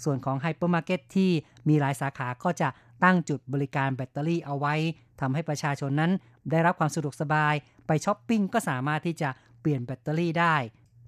[0.04, 1.30] ส่วนของไฮเปอร์มาร์เก็ตที่
[1.68, 2.68] มีหลายสาขาก็จะ
[3.04, 4.74] ตั้งจุดบริการแบตเตอรี่เอาไว้
[5.20, 6.12] ทำให้ประชาชนนั้น
[6.52, 7.54] ได้รับความสะดวกสบาย
[7.86, 9.28] ไปช้อปปิ้งก็สามารถที่จะ
[9.60, 10.56] เปลี่ยนแบตเตอรี่ได้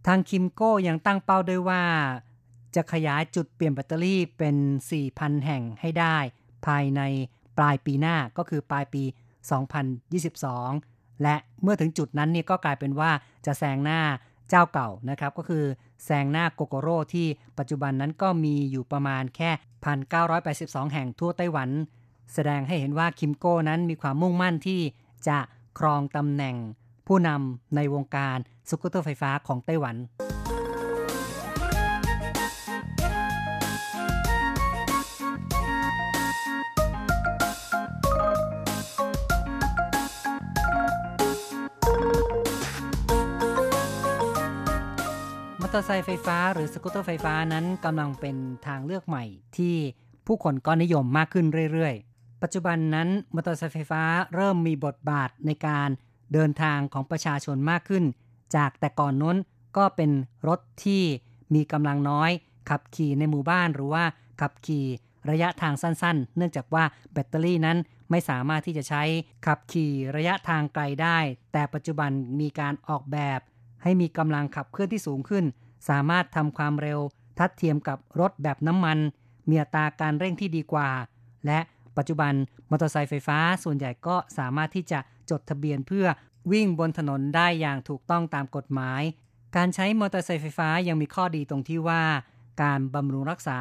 [0.06, 1.82] ทางคิมโก้ยังตั้งเป้าด้วยว่า
[2.74, 4.56] จะขยายจุดเปลี่ยนแบตเตอรี่เป็น
[5.00, 6.16] 4,000 แห่งให้ได้
[6.66, 7.00] ภายใน
[7.58, 9.02] ปลายปีหน้าก็คือปลายปี
[10.12, 13.10] 2022 และเมื่อถึงจุดนั้นนี่ก็กลายเป็นว่า
[13.46, 14.00] จะแซงหน้า
[14.48, 15.64] เจ้าเก่านะครับก็คือ
[16.04, 17.26] แซงหน้าโกโกโร่ที่
[17.58, 19.50] ปัจจุบันนั้นก็มีอยู่ประมาณแค่
[20.22, 21.70] 1,982 แห่งทั่วไต้หวัน
[22.34, 24.80] แสดงให้เห็นว่าคิมโก้นั้นมีความมุ่งมั่นที่
[25.28, 25.38] จะ
[25.78, 26.56] ครองตำแหน่ง
[27.06, 29.96] ผู้นำในวงการสกูตเตอร์ไฟฟ้าของไต้หวัน
[45.60, 49.24] มอเตอร์ไซค์ไฟฟ้าหรือสกูตเตอร์ไฟฟ้านั้นกำลังเป็นทางเลือกใหม่
[49.56, 49.76] ที่
[50.26, 52.09] ผู้คนก็นิยมมากขึ้นเรื่อยๆ
[52.42, 54.02] ปัจจุบันนั้นมอเตอร์ไซค์ไฟฟ้า
[54.34, 55.88] เริ่มมีบทบาทในการ
[56.32, 58.04] เดินทางของประชาชนมากขึ้น
[58.56, 59.36] จากแต่ก่อนน้น
[59.76, 60.10] ก็เป็น
[60.48, 61.02] รถที่
[61.54, 62.30] มีกำลังน้อย
[62.70, 64.04] ขับขี่ในหมู่บ้านหรือว่า
[64.40, 64.86] ขับขี่
[65.30, 67.78] ระยะทางสั้นๆ เนื่องจากว่าแบตเตอรี่นั้น
[68.10, 69.02] ไม่สามารถที่จะใช้
[69.46, 71.18] ขับขี่ระยะทางไกลได้
[71.52, 73.40] แต่ปัจจุบันมีการออกแบบ
[73.82, 75.44] ให้มีกำลังขับเคลื่อนที่สูงขึ้น
[75.88, 77.00] สามารถทำความเร็ว
[77.38, 78.98] ทัดเทียมกับรถแบบน้ำมัน
[79.48, 80.88] มีอัตราการเร่งที่ดีกว่า
[81.46, 81.58] และ
[82.00, 82.32] ปัจจุบัน
[82.70, 84.98] มอเตอร์ไซค์ไฟฟ้าส่วนใหญ่ก็สามารถที่จะ
[85.30, 86.06] จดทะเบียนเพื่อ
[86.52, 89.02] วิ่งบนถนนได้อย่างถูกต้องตามกฎหมาย
[89.56, 92.02] การใช้มอเตอร์ไซค์ไฟฟ้ายังมีข้อดีตรงที่ว่า
[92.62, 93.58] การบำรุงรักษา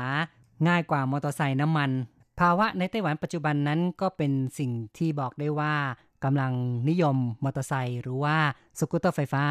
[0.67, 1.91] ง่ายกว่ามอเตอร์ไซค์น้ำมัน
[2.39, 5.75] ภาวะในไต้หวันปัจจุบันนั้นก็เป็นสิ่งที่บอกได้ว่า
[6.23, 6.53] กำลัง
[6.89, 8.37] นิยมมอเตอร์ไซค์หรือว่า
[8.79, 9.45] สกูตเตอร์ไฟฟ้า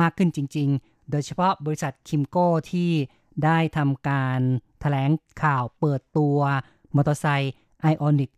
[0.00, 2.90] มากขึ้นจริง ๆ โดยเฉพาะบริษัทคิมโก้ที่
[3.44, 5.10] ได้ทำการแถลง
[5.42, 6.38] ข่าวเปิดตัว
[6.96, 8.30] มอเตอร์ไซค์ Ionex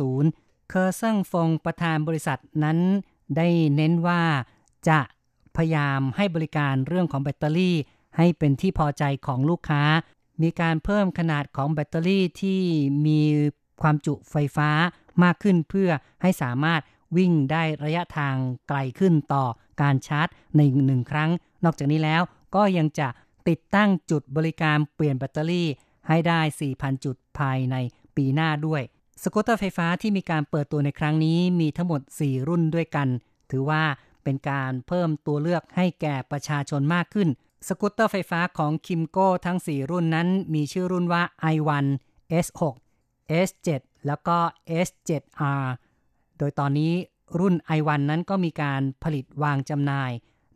[0.00, 2.78] 3.0 เคอร์ซังฟงประธานบริษัทนั้น
[3.36, 4.22] ได้เน้นว่า
[4.88, 5.00] จะ
[5.56, 7.76] พยายามให้บริการเรื่องของแบตเตอรี่
[8.16, 9.82] ให้เป็นที่พอใจของลูกค้า
[10.42, 12.60] มีการเพิ่มขนาดของแบตเตอรี่ที่
[13.06, 13.20] มี
[13.82, 14.70] ความจุไฟฟ้า
[15.22, 15.90] มากขึ้นเพื่อ
[16.22, 16.80] ให้สามารถ
[17.16, 18.36] วิ่งได้ระยะทาง
[18.68, 19.44] ไกลขึ้นต่อ
[19.82, 21.30] การชาร์จในหนึ่งครั้ง
[21.64, 22.22] นอกจากนี้แล้ว
[22.54, 23.08] ก็ยังจะ
[23.48, 25.68] ติดตั้งจุดบริการเปลี่ยนแบตเตอรี่
[26.08, 26.40] ให้ได้
[26.72, 27.76] 4,000 จุดภายใน
[28.16, 28.82] ปีหน้าด้วย
[29.22, 33.08] สกูตเตอร์ไฟฟ้าที่มีการเปิดตัวในครั้งนี้มีทั้งหมด 4 รุ่นด้วยกัน
[33.50, 33.82] ถือว่า
[34.24, 37.28] เป็นการเพิ่มตัวเลือกให้แก่ประชาชนมากขึ้น
[37.68, 41.22] สกูตเตอร์ไฟฟ้าของคิมโก้ทั้ง 4 รุ่นนั้น มีชื่อรุ่นว่า
[41.54, 41.86] i1
[42.44, 42.60] S6
[43.46, 43.68] S7
[44.06, 44.36] แล้วก็
[44.86, 45.64] S7R
[46.38, 46.92] โดยตอนนี้
[47.40, 50.10] รุ่น i1 นั้นก็มีการผลิตวางจำหน่าย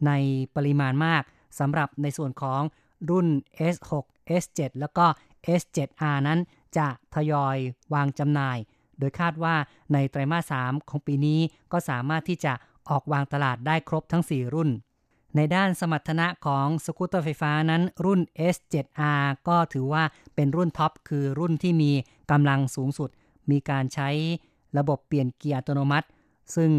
[0.07, 0.11] ใน
[0.57, 1.23] ปริมาณมาก
[1.59, 2.63] สำหรับในส่วนของ
[3.11, 3.27] รุ่น
[3.75, 3.93] S6
[4.43, 5.07] S7 แล้วก็
[5.61, 6.39] S7R นั้น
[6.77, 7.57] จะทยอย
[7.95, 8.59] วางจำหน่าย
[8.99, 9.55] โดยคาดว่า
[9.93, 11.41] ในไตรมาส 3 ของปีนี้
[11.73, 12.53] ก็สามารถที่จะ
[12.91, 14.71] ออกวางตลาดได้ครบทั้ง 4 รุ่น
[15.37, 18.21] ในด้านสมรรถนะของสกูตเตอร์ไฟฟ้านั้นรุ่น
[18.55, 20.03] S7R ก็ถือว่า
[20.35, 21.93] เป็นรุ่นท็อปคือรุ่นที่มี
[22.31, 23.11] กำลังสูงสุด
[23.51, 24.09] มีการใช้
[24.79, 26.09] ระบบเปลี่ยนเกียร์อัตโนมัติ
[26.57, 26.71] ซึ่ง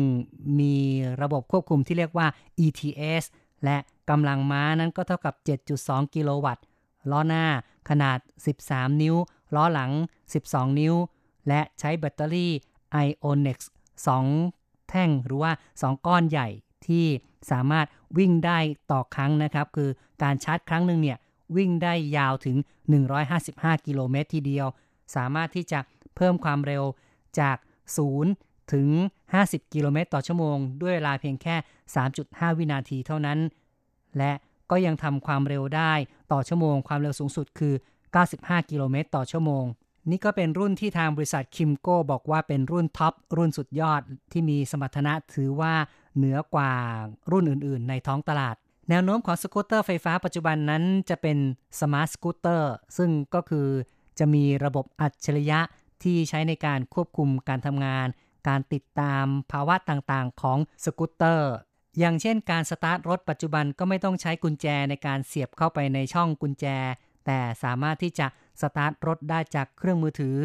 [0.60, 0.76] มี
[1.22, 2.28] ระบบควบคุมที่เรียกว่า
[2.66, 3.24] ETS
[3.64, 3.78] และ
[4.10, 5.34] กำลังม้านั้นก็เท่ากับ
[5.76, 6.64] 7.2 กิโลวัตต์
[7.12, 7.46] ล้อหน้า
[7.90, 8.18] ขนาด
[8.60, 9.16] 13 นิ้ว
[9.56, 9.92] ล้อหลัง
[10.36, 10.96] 12 นิ้ว
[11.48, 12.52] และใช้แบตเตอรี่
[13.06, 13.58] Ionex
[14.26, 16.48] 2 แท่งหรือว่า 2 ก้อนใหญ่
[16.88, 17.06] ที่
[17.52, 17.86] สามารถ
[18.18, 18.60] วิ่งได้
[18.92, 19.90] ต่อครั้งนะครับ คือ
[20.24, 21.18] การชาร์จครั้งหนึ่งเนี่ย
[21.58, 22.58] วิ่งได้ยาวถึง
[23.22, 24.68] 155 กิโลเมตรทีเดียว
[25.16, 25.80] สามารถที่จะ
[26.16, 26.84] เพิ่มความเร็ว
[27.40, 27.58] จาก
[28.16, 28.90] 0 ถึง
[29.34, 31.56] 50 กิโลเมตรต่อชั่วโมง ด้วยเวลาเพียงแค่
[32.08, 33.40] 3.5 วินาทีเท่านั้น
[34.18, 34.32] และ
[34.72, 35.94] ก็ยังทำความเร็วได้
[36.32, 37.74] ต่อชั่วโมงความเร็วสูงสุดคือ
[38.14, 39.66] 95 กิโลเมตรต่อชั่วโมง
[40.10, 45.74] นี่ก็เป็นรุ่นที่ทางบริษัทคิมโก้บอกว่าเป็นรุ่นท็อปรุ่นสุดยอดที่มีสมรรถนะถือว่า
[46.16, 46.72] เหนือกว่า
[47.32, 48.56] รุ่นอื่นๆ ในท้องตลาด
[48.90, 51.38] แนวโน้มของสกูตเตอร์ไฟฟ้าปัจจุบันนั้นจะเป็น
[51.80, 53.68] smart scooter ซึ่งก็คือ
[54.20, 55.60] จะมีระบบอัจฉริยะ
[56.04, 58.08] ที่ใช้ในการควบคุมการทำงาน
[58.48, 61.52] การติดตามภาวะต่างๆ ของสกูตเตอร์
[62.00, 66.66] อย่างเช่นการสตาร์ทรถปัจจุบันก็ไม่ต้องใช้กุญแจในการเสียบเข้าไปในช่องกุญแจ
[67.32, 68.28] แต่สามารถที่จะ
[68.62, 70.38] สตาร์ทรถได้จากเครื่องมือถือ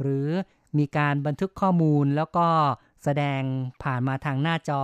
[0.00, 0.28] หรือ
[0.78, 2.46] มีการบันทึกข้อมูลแล้วก็
[3.04, 3.42] แสดง
[3.82, 4.82] ผ่านมาทางหน้าจอ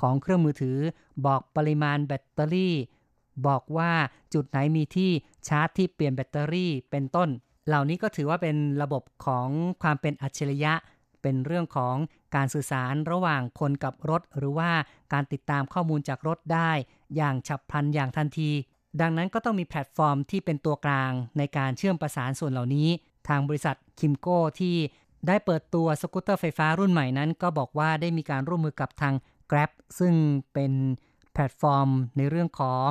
[0.00, 0.78] ของเครื่องมือถือ
[1.26, 2.74] บอกปริมาณแบตเตอรี่
[3.46, 3.92] บอกว่า
[4.34, 5.10] จุดไหนมีที่
[5.48, 7.28] ชาร์จที่เปลี่ยนแบตเตอรี่เป็นต้น
[7.66, 9.48] เหล่านี้ก็ถือว่าเป็นระบบของ
[9.82, 10.74] ความเป็นอัจฉริยะ
[11.22, 11.96] เป็นเรื่องของ
[12.36, 14.70] การสื่อสารระหว่างคนกับรถ หรือว่า
[15.12, 16.70] การติดตามข้อมูลจากรถได้
[17.16, 18.50] อย่างฉับพลันอย่างทันที
[19.00, 22.88] ดังนั้นก็ต้องมีแพลตฟอร์มที่เป็นตัวกลางในการเชื่อมประสานส่วนเหล่านี้
[23.28, 24.76] ทางบริษัทคิมโก้ที่
[25.26, 29.14] ได้เปิดตัวสกูตเตอร์ไฟฟ้ารุ่นใหม่นั้น ก็บอกว่าได้มีการร่วมมือกับทาง
[29.50, 30.14] Grab ซึ่ง
[30.52, 30.72] เป็น
[31.32, 32.86] แพลตฟอร์มในเรื่องของ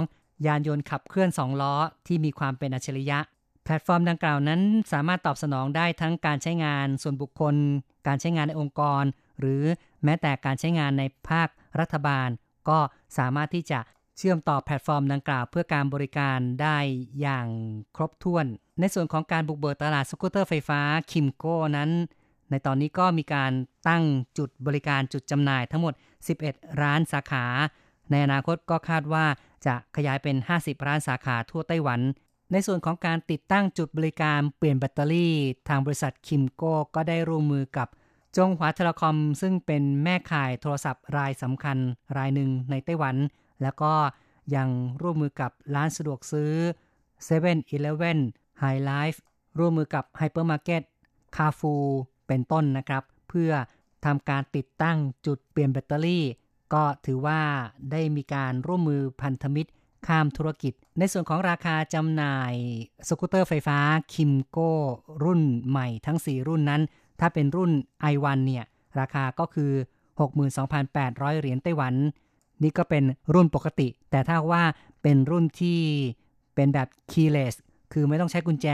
[0.45, 1.75] ยานยนต์ขับเคลื่อน 2 ล้อ
[2.07, 3.19] ที่มีความเป็นอัจฉริยะ
[3.63, 4.61] แพลตฟอร์มดังกล่าวนั้น
[4.93, 7.55] สามารถตอบสนองได้ทั้งการใช้งานส่วนบุคคล
[8.07, 9.03] การใช้งานในองค์กร
[9.39, 9.63] หรือ
[10.03, 12.29] แม้แต่การใช้งานในภาครัฐบาล
[12.69, 12.79] ก็
[13.17, 13.79] สามารถที่จะ
[14.21, 16.77] เชื่อมต่อแพลตฟอร์มดังกล่าวเพื่อการบริการได้
[17.21, 17.47] อย่าง
[17.95, 18.45] ครบถ้วน
[18.79, 21.89] ในส่วนของการบุกเบิกตลาดสกูตเตอร์ไฟฟ้าคิมโก้นั้น
[22.49, 23.51] ในตอนนี้ก็มีการ
[23.87, 24.03] ตั้ง
[24.37, 25.93] จุดบริการจุดจำหน่ายทั้งหมด
[26.37, 27.45] 11 ร้านสาขา
[28.11, 29.25] ในอนาคตก็คาดว่า
[29.65, 31.99] จะขยายเป็น 50 ร้านสาขาทั่วไต้หวัน
[32.51, 35.33] ในส่วนของการติดตั้งจุดบริการเปลี่ยนแบตเตอรี่
[35.69, 37.87] ทางบริษัทคิมโก้ก็ได้ร่วมมือกับ
[38.37, 41.77] จงหวา Telecom ซึ่งเป็นแม่ข่ายโทรศัพท์รายสำคัญ
[42.17, 43.15] รายหนึ่งในไต้หวัน
[43.61, 43.93] แล้วก็
[44.55, 44.69] ยัง
[45.01, 46.53] ร่วมมือกับร้านสะดวกซื้อ
[46.99, 48.17] 7 e เ e ่ e อ
[48.61, 49.19] High Life
[49.59, 50.83] ร่วมมือกับ ไฮเปอร์มาร์เก็ต
[51.35, 51.75] คาฟู
[52.27, 53.51] เป็นต้นนะครับ เพื่อ
[54.05, 56.25] ทำการติดตั้งจุดเปลี่ยนแบตเตอรี่
[56.73, 57.41] ก็ถือว่า
[57.91, 59.69] ได้มีการร่วมมือพันธมิตร
[60.07, 62.53] ข้ามธุรกิจ ในส่วนของราคาจำหน่าย
[63.07, 63.79] สกูตเตอร์ไฟฟ้า
[64.13, 64.71] คิมโก้
[65.23, 66.81] รุ่นใหม่ทั้ง 4 รุ่นนั้น
[67.19, 67.71] ถ้าเป็นรุ่น
[68.13, 68.65] i1 เนี่ย
[68.99, 69.71] ราคาก็คือ
[70.35, 71.93] 62,800 เหรียญไต้หวัน
[72.63, 74.63] นี่ก็เป็นรุ่นปกติ แต่ถ้าว่า
[75.01, 75.79] เป็นรุ่นที่
[76.55, 77.55] เป็นแบบ keyless
[77.93, 78.67] คือไม่ต้องใช้กุญแจ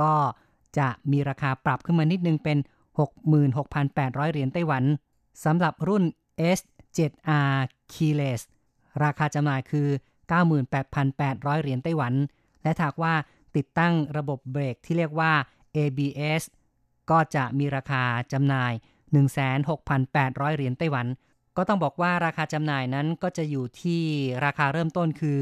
[0.00, 0.12] ก็
[0.78, 2.58] จะมีราคาปรับขึ้นมานิดนึงเป็น
[3.44, 4.84] 66,800 เหรียญไต้หวัน
[5.44, 6.02] สำหรับรุ่น
[6.58, 7.58] S7R
[7.92, 8.40] Keyless
[9.04, 9.88] ราคาจำหน่ายคือ
[10.74, 12.14] 98,800 เหรียญไต้หวัน
[12.62, 13.14] และถ้าว่า
[13.56, 15.32] ติดตั้งระบบเบรกที่เรียกว่า
[15.76, 16.42] ABS
[17.10, 18.72] ก็จะมีราคาจำหน่าย
[19.64, 21.06] 16,800 เหรียญไต้หวัน
[21.58, 24.02] ก็ต้องบอกว่าราคาจำหน่ายนั้นก็จะอยู่ที่
[24.44, 25.38] ราคาเริ่มต้นคือ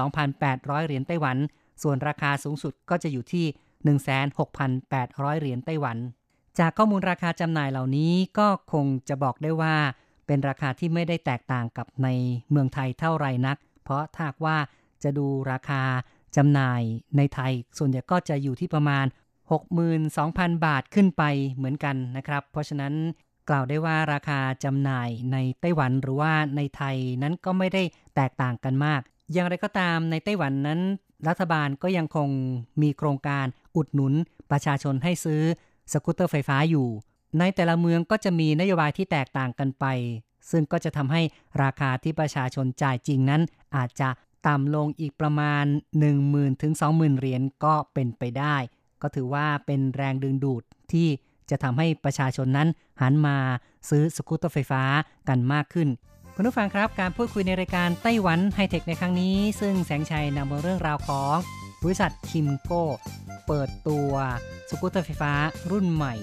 [0.00, 1.36] 62,800 เหรียญไต้หวัน
[1.82, 3.46] ส่วนราคาสูงสุดก็จะอยู่ที่
[4.42, 5.96] 16,800 เหรียญไต้หวัน
[6.58, 9.74] จากข้อมูลราคาจำหน่ายเหล่านี้ก็คงจะบอกได้ว่า
[10.26, 12.08] เป็นราคาที่ไม่ได้แตกต่างกับใน
[12.50, 14.56] เมืองไทยเท่าไรนัก เพราะถ้าว่า
[15.02, 15.82] จะดูราคา
[16.36, 16.82] จำหน่าย
[17.16, 19.06] ในไทย ส่วนใหญ่ก็จะอยู่ที่ประมาณ
[19.84, 22.94] 62,000 บาทขึ้นไปเหมือนกันนะครับ เพราะฉะนั้น
[23.48, 27.82] กล่าวได้ว่าราคาจำหน่ายในไต้หวันหรือว่าในไทยนั้นก็ไม่ได้
[28.16, 29.00] แตกต่างกันมาก
[29.32, 30.80] อย่างไรก็ตามในไต้หวันนั้น
[31.28, 32.28] รัฐบาลก็ยังคง
[32.82, 34.14] มีโครงการอุดหนุน
[34.50, 35.42] ประชาชนให้ซื้อ
[35.92, 36.88] สกูตเตอร์ไฟฟ้าอยู่
[37.38, 39.84] ในแต่ละเมืองก็จะมีนโยบายที่แตกต่างกันไป
[40.50, 41.22] ซึ่งก็จะทำให้
[41.62, 43.42] ราคาที่ประชาชนจ่ายจริงนั้น
[43.76, 44.08] อาจจะ
[44.46, 45.64] ต่ำลงอีกประมาณ
[46.12, 48.56] 10,000ถึง20,000 เหรียญก็เป็นไปได้
[49.02, 51.08] ก็ถือว่าเป็นแรงดึงดูดที่
[51.50, 52.68] จะทำให้ประชาชนนั้น
[53.00, 53.36] หันมา
[53.90, 54.82] ซื้อสกูตเตอร์ไฟฟ้า
[55.28, 55.88] กันมากขึ้น
[56.34, 61.36] คุณผู้ฟังครับการพูดคุยในรายการไต้หวันไฮเทคในครั้งนี้ ซึ่งแสงชัยนำมาเรื่องราวของ
[61.82, 62.84] บริษัทคิมโก้
[63.46, 64.10] เปิดตัว
[64.68, 65.32] สกูตเตอร์ไฟฟ้า
[65.70, 66.14] รุ่นใหม่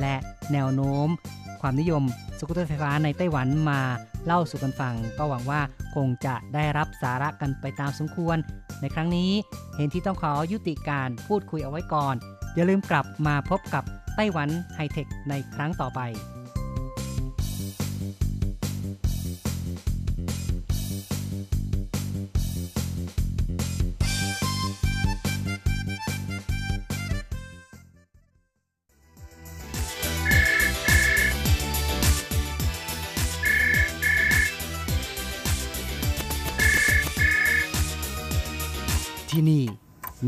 [0.00, 0.16] และ
[0.52, 1.08] แนวโน้ม
[1.60, 2.02] ความนิยม
[2.38, 3.80] สกูตเตอร์ไฟฟ้าในไต้หวันมา
[4.26, 5.60] เล่าสู่กันฟัง ก็หวังว่า
[5.94, 8.36] คงจะได้รับสาระกันไปตามสมควร
[8.80, 9.30] ในครั้งนี้
[9.76, 12.14] เห็นที่ต้องขอยุติการพูดคุยเอาไว้ก่อน
[12.54, 13.84] อย่าลืมกลับมาพบกับ
[14.16, 16.00] ไต้หวันไฮเทคในครั้งต่อไป
[39.30, 39.64] ที่นี่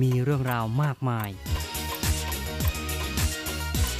[0.00, 1.30] มีเรื่องราวมากมาย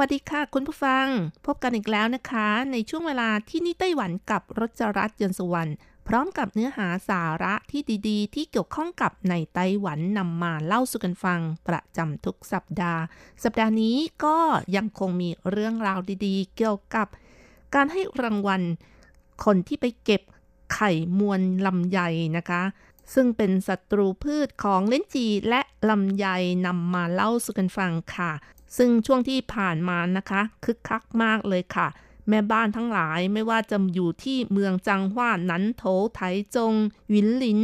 [0.00, 1.06] วัสดีค่ะ คุณผู้ฟัง
[1.46, 5.72] พบกันอีกแล้วนะคะ ในช่วงเวลาที่นี่ไต้หวันกับรจรัสยนสวรรณ
[6.08, 13.02] พร้อมกับเนื้อหาสาระที่ดีๆ ที่เกี่ยวข้องกับในไต้หวันนำมาเล่าสู่กันฟัง ประจำทุกสัปดาห์
[13.44, 14.38] สัปดาห์นี้ก็
[14.76, 17.08] ยังคงมีเรื่องราวดีๆ เกี่ยวกับ
[17.74, 18.62] การให้รางวัล
[19.44, 20.22] คนที่ไปเก็บ
[20.74, 22.00] ไข่มวลลำไย
[22.36, 22.62] นะคะ
[23.14, 25.60] ซึ่งเป็นศัตรูพืชของเล่นจีและ
[25.90, 26.26] ลำไย
[26.66, 28.32] นำมาเล่าสู่กันฟังค่ะ
[28.76, 31.88] ซึ่งช่วงที่ผ่านมานะคะคึกคักมากเลยค่ะ
[32.28, 36.20] แม่บ้านทั้งหลายไม่ว่าจะอยู่ที่เมืองจังหว้านันโถไถ
[36.56, 36.72] จง
[37.10, 37.60] หวินหลิน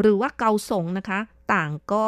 [0.00, 1.18] หรือว่าเกาสงนะคะ
[1.52, 2.06] ต่างก็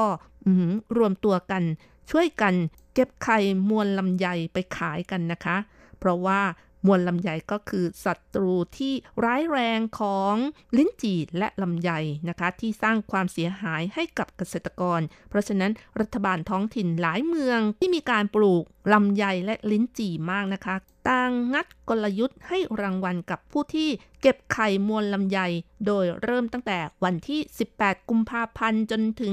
[0.97, 1.63] รวมตัวกัน
[2.11, 2.55] ช่วยกัน
[2.95, 5.57] เก็บไข่มวลลำไยไปขายกันนะคะ
[5.99, 6.41] เพราะว่า
[6.87, 10.35] มวลลำไยก็คือศัตรูที่ร้ายแรงของ
[10.77, 11.91] ลิ้นจี่และลำไย
[12.29, 20.77] นะคะ ที่สร้างความเสียหายให้กับเกษตรกร เพราะฉะนั้นรัฐบาลท้องถิ่นหลายเมืองที่มีการปลูกลำไยและลิ้นจี่มากนะคะ
[21.09, 23.89] ต่างงัดกลยุทธ์ให้รางวัลกับผู้ที่
[24.21, 25.39] เก็บไข่มวลลำไย
[25.87, 27.41] โดยเริ่มตั้งแต่วันที่
[27.77, 29.33] 18 กุมภาพันธ์จนถึง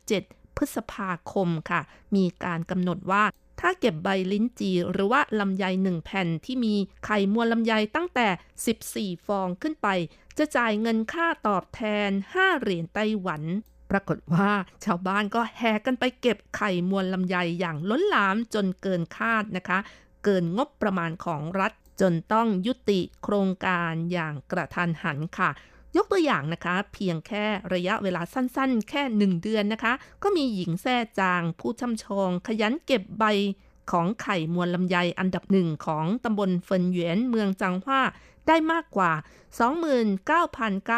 [0.00, 1.80] 27 พฤษภาคมค่ะ
[2.16, 3.24] มีการกำหนดว่า
[3.60, 9.88] ถ้าเก็บใบลิ้นจี่หรือว่าลำไยหนึ่งแผ่นที่มีไข่มวลลำไยตั้งแต่ 14 ฟองขึ้นไป
[10.38, 13.42] จะจ่ายเงินค่าตอบแทน 5 เหรียญไต้หวัน
[13.90, 14.50] ปรากฏว่า
[14.84, 19.78] ชาวบ้านก็แห่กันไปเก็บไข่มวลลำไยอย่างล้นหลามจนเกินคาดนะคะ
[20.24, 25.50] เกินงบประมาณของรัฐจนต้องยุติโครงการอย่างกระทันหันค่ะ
[25.96, 33.24] ยกตัวอย่างนะคะ เพียงแค่ระยะเวลาสั้นๆ แค่หนึ่งเดือนนะคะ ก็มีหญิงแซ่จาง ผู้ช่ำชอง ขยันเก็บใบ
[33.90, 38.00] ของไข่มวลลำไยอันดับหนึ่งของตำบลเฟินเหวียนเมืองจังหว้า
[38.46, 39.12] ได้มากกว่า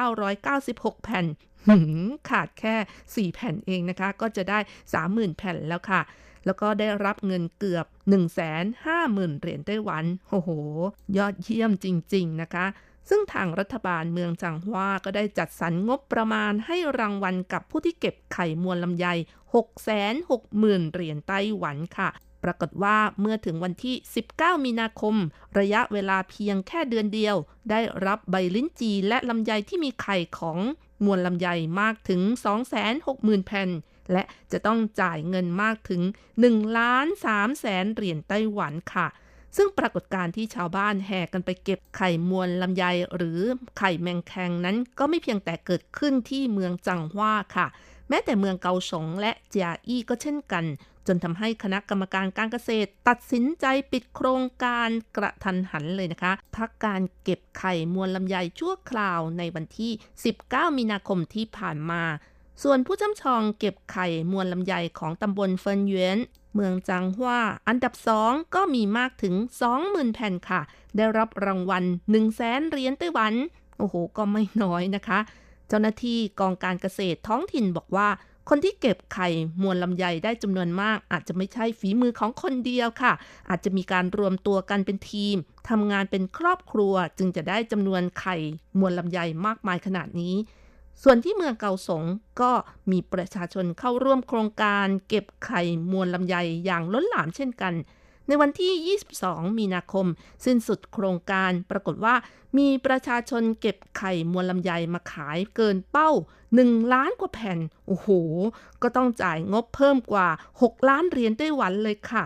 [0.01, 1.27] 29,996 แผ่น
[1.67, 4.59] หืมขาดแค่ 4 แผ่นเองนะคะ ก็จะได้
[4.99, 6.01] 30,000 แผ่นแล้วค่ะ
[6.47, 7.87] แล้วก็ได้รับเงินเกือบ
[8.63, 10.51] 150,000 เหรียญไต้หวัน โอ้โห
[11.17, 12.67] ยอดเยี่ยมจริง ๆ นะคะ
[13.09, 19.07] ซึ่งทางรัฐบาลเมืองจังหว้าก็ได้จัดสรรงบประมาณให้รางวัลกับผู้ที่เก็บไข่มวลลำไย
[20.05, 22.11] 660,000 เหรียญไต้หวันค่ะ
[22.45, 23.95] ปรากฏว่าเมื่อถึงวันที่
[24.31, 25.15] 19 มีนาคม
[25.59, 27.37] ระยะเวลาเพียงแค่เดือนเดียว
[27.71, 30.59] ได้รับใบลิ้นจีและลำไยที่มีไข่ของ
[31.05, 31.49] มวลลำไย
[31.81, 32.21] มากถึง
[32.85, 33.71] 260,000 แผ่น
[34.13, 36.03] และจะต้องจ่ายเงินมากถึง
[36.39, 39.07] 1ล้าน3แสนเหรียญไต้หวันค่ะ
[39.57, 42.85] ซึ่งปรากฏการณ์ที่ชาวบ้านแห่กันไปเก็บไข่มวลลำไย
[43.17, 43.41] หรือ
[43.79, 47.67] ไข่แมงแคงนั้นก็ไม่เพียงแต่เกิดขึ้นที่เมืองจังหว้าค่ะ
[48.09, 50.65] แม้แต่เมืองเกาสงและเจียอี้ก็เช่นกัน
[51.07, 59.93] จนทำให้คณะกรรมการการเกษตร ตัดสินใจปิดโครงการกระทันหันเลยนะคะ พักการเก็บไข่มวลลำไยชั่วคราวในวันที่
[60.35, 62.03] 19 มีนาคมที่ผ่านมา
[62.63, 66.19] ส่วนผู้ช่ำชองเก็บไข่มวลลำไยของตำบลเฟินเหวียน
[66.55, 69.35] เมืองจังหว้าอันดับสองก็มีมากถึง
[69.75, 70.61] 20,000 แผ่นค่ะ
[70.97, 73.33] ได้รับรางวัล1 0 0 0 0แสนเหรียญไต้หวัน
[73.79, 75.19] โอ้โห ก็ไม่น้อยนะคะ
[75.69, 78.09] เจ้าหน้าที่กองการเกษตรท้องถิ่นบอกว่า
[78.49, 79.29] คนที่เก็บไข่
[79.63, 83.13] มวลลำไยได้จำนวนมาก อาจจะไม่ใช่ฝีมือของคนเดียวค่ะ
[83.51, 85.37] อาจจะมีการรวมตัวกันเป็นทีม
[85.69, 88.37] ทำงานเป็นครอบครัวจึงจะได้จำนวนไข่
[88.79, 90.35] มวลลำไยมากมายขนาดนี้
[91.05, 92.05] ส่วนที่เมืองเกาสง
[92.41, 92.53] ก็
[92.91, 97.75] มีประชาชนเข้าร่วมโครงการเก็บไข่มวลลำไยอย่างล้นหลามเช่นกัน
[98.27, 100.07] ในวันที่ 22 มีนาคม
[100.45, 102.15] สิ้นสุดโครงการปรากฏว่า
[102.59, 106.11] มีประชาชนเก็บไข่มวลลำไยมาขายเกินเป้า
[106.51, 108.09] 1 ล้านกว่าแผ่น โอ้โห
[108.83, 110.29] ก็ต้องจ่ายงบเพิ่มกว่า
[110.61, 112.25] 6 ล้านเหรียญไต้หวันเลยค่ะ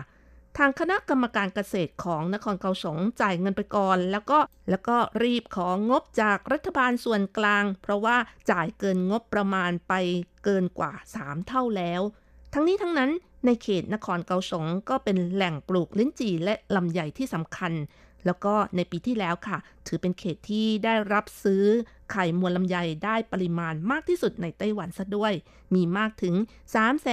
[0.57, 4.39] ทางคณะกรรมการเกษตรของนครเกาสงจ่ายเงินไปก่อน แล้วก็
[4.69, 8.17] แล้วก็รีบของงบจากรัฐบาลส่วนกลาง เพราะว่า
[8.51, 9.93] จ่ายเกินงบประมาณไป
[10.43, 10.91] เกินกว่า
[11.21, 12.01] 3 เท่าแล้ว
[12.53, 13.11] ทั้งนี้ทั้งนั้น
[13.45, 17.73] ในเขตนครเกาสงก็เป็นแหล่งปลูกลิ้นจี่และลำไยที่สำคัญ
[18.25, 21.63] แล้วก็ในปีที่แล้วค่ะ ถือเป็นเขตที่ได้รับซื้อ
[22.11, 25.33] ไข่มวลลำไยได้ปริมาณมากที่สุดในไต้หวันซะด้วย
[25.75, 26.35] มีมากถึง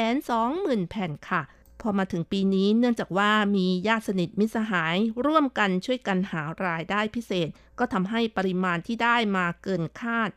[0.07, 1.43] 320,000 แผ่นค่ะ
[1.87, 10.31] พอมาถึงปีนี้เนื่องจากว่ามีญาติสนิทมิสหาย ร่วมกันช่วยกันหารายได้พิเศษ ก็ทำให้ปริมาณที่ได้มาเกินคาด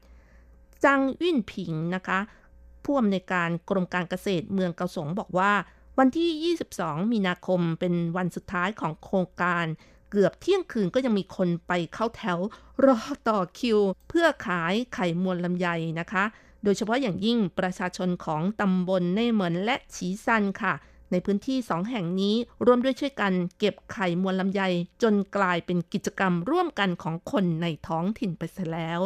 [0.84, 2.20] จังวิ่นผิงนะคะ
[2.84, 5.54] ผู้อำนวยการกรมการเกษตรเมืองเกาสงบอกว่า
[6.00, 9.66] วันที่ 22 มีนาคมเป็นวันสุดท้ายของโครงการ
[10.12, 12.40] เกือบเที่ยงคืนก็ยังมีคนไปเข้าแถว
[12.86, 13.80] รอต่อคิว
[14.10, 15.68] เพื่อขายไข่มวลลำไย
[16.00, 16.24] นะคะ
[16.64, 20.74] โดยเฉพาะอย่างยิ่งประชาชนของตำบลเน่เหมินและฉีซันค่ะ
[21.12, 22.36] ในพื้นที่สองแห่งนี้
[22.66, 24.62] ร่วมด้วยช่วยกันเก็บไข่มวลลำไย
[25.04, 29.00] จนกลายเป็นกิจกรรมร่วมกันของคนในท้องถิ่นไปซะแล้ว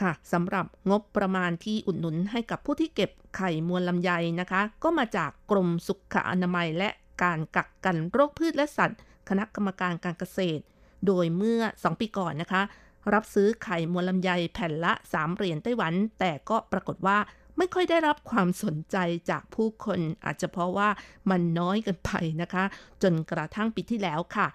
[0.00, 4.10] ค่ะสำหรับงบประมาณที่อุดหนุนให้กับผู้ที่เก็บไข่มวลลำไย
[4.40, 6.88] นะคะ ก็มาจากกรมสุขอนามัยและ
[7.22, 10.62] การกักกันโรคพืชและสัตว์ คณะกรรมการการเกษตร
[11.06, 12.62] โดยเมื่อ 2 ปีก่อนนะคะ
[13.14, 17.18] รับซื้อไข่มวลลำไยแผ่นละ 3 เหรียญไต้หวัน แต่ก็ปรากฏว่า
[17.62, 18.96] ไม่ค่อยได้รับความสนใจ
[19.30, 20.88] จากผู้คน อาจจะเพราะว่า
[21.30, 22.10] มันน้อยเกินไป
[22.42, 22.64] นะคะ
[23.02, 24.48] จนกระทั่งปีที่แล้วค่ะ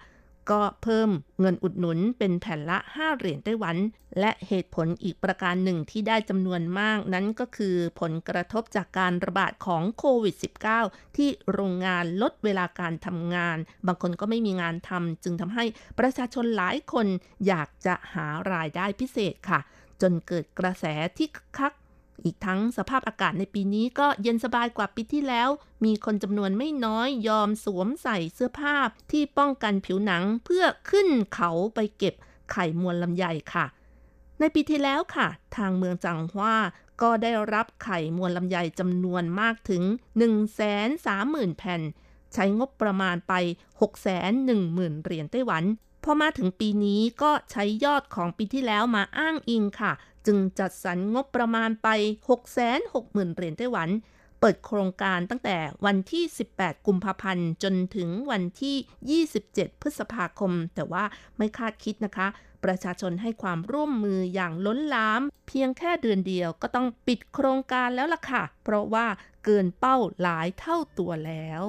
[0.50, 3.76] ก็เพิ่มเงินอุดหนุนเป็นแผ่นละ 5 เหรียญไต้หวัน
[4.20, 10.36] และเหตุผลอีกประการหนึ่งที่ได้จำนวนมากนั้นก็คือผลกระทบจากการระบาดของโควิด
[10.76, 15.64] -19 ที่โรงงานลดเวลาการทำงาน บางคนก็ไม่มีงานทำจึงทำให้
[15.98, 17.06] ประชาชนหลายคน
[17.46, 19.60] อยากจะหารายได้พิเศษค่ะ
[20.02, 20.84] จนเกิดกระแส
[21.18, 21.74] ที่คึก
[22.24, 25.48] อีกทั้งสภาพอากาศในปีนี้ก็เย็นสบายกว่าปีที่แล้ว
[25.84, 28.76] มีคนจำนวนไม่น้อยยอมสวมใส่เสื้อผ้า
[29.10, 32.14] ที่ป้องกันผิวหนังเพื่อขึ้นเขาไปเก็บ
[32.52, 33.66] ไข่มวลลำไยค่ะ
[34.40, 36.56] ในปีที่แล้วค่ะ ทางเมืองจังหว่า
[37.02, 39.82] ก็ได้รับไข่มวลลำไยจำนวนมากถึง
[40.70, 41.82] 130,000 แผ่น
[42.34, 43.32] ใช้งบประมาณไป
[44.18, 45.64] 610,000 เหรียญไต้หวัน
[46.04, 49.92] พอมาถึงปีนี้ก็ใช้ยอดของปีที่แล้วมาอ้างอิงค่ะ
[50.26, 51.88] จึงจัดสรรงบประมาณไป
[52.38, 53.88] 660,000 เหรียญไต้หวัน
[54.40, 55.56] เปิดโครงการตั้งแต่
[55.86, 56.24] วันที่
[56.54, 61.04] 18 กุมภาพันธ์ จนถึงวันที่ 27 พฤษภาคม แต่ว่า
[61.36, 62.26] ไม่คาดคิดนะคะ
[62.64, 69.06] ประชาชนให้ความร่วมมืออย่างล้นหลาม เพียงแค่เดือนเดียวก็ต้องปิดโครงการแล้วล่ะค่ะ เพราะว่า
[69.44, 71.62] เกินเป้าหลายเท่าตัวแล้ว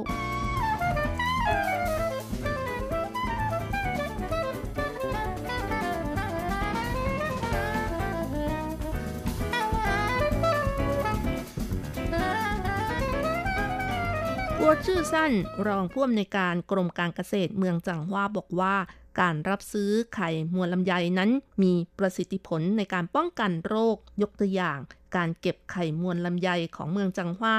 [14.67, 15.31] วจื้อสั้น
[15.67, 18.75] รองผู้อำนวยการกรมการเกษตรเมืองจังหว่าบอกว่า
[19.19, 21.29] การรับซื้อไข่มวลลำไยนั้น
[21.63, 24.79] มีประสิทธิผลในการป้องกันโรค ยกตัวอย่าง
[25.15, 27.55] การเก็บไข่มวลลำไยของเมืองจังหว่า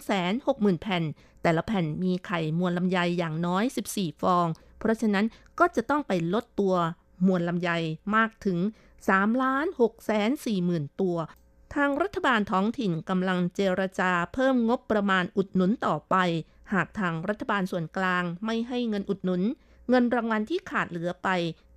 [0.00, 1.04] 260,000 แผ่น
[1.42, 3.64] แต่ละแผ่นมีไข่มวลลำไยอย่างน้อย
[3.94, 4.46] 14 ฟอง
[4.78, 5.26] เพราะฉะนั้น
[5.58, 6.74] ก็จะต้องไปลดตัว
[7.26, 7.70] มวลลำไย
[8.16, 8.58] มากถึง
[9.00, 11.16] 3ล้าน6แสน4หมื่นตัว
[11.74, 16.16] ทางรัฐบาลท้องถิ่นกำลังเจรจาเพิ่มงบประมาณอุดหนุนต่อไป
[16.72, 19.42] หากทางรัฐบาลส่วนกลางไม่ให้เงินอุดหนุน
[19.90, 21.28] เงินรางวัลที่ขาดเหลือไป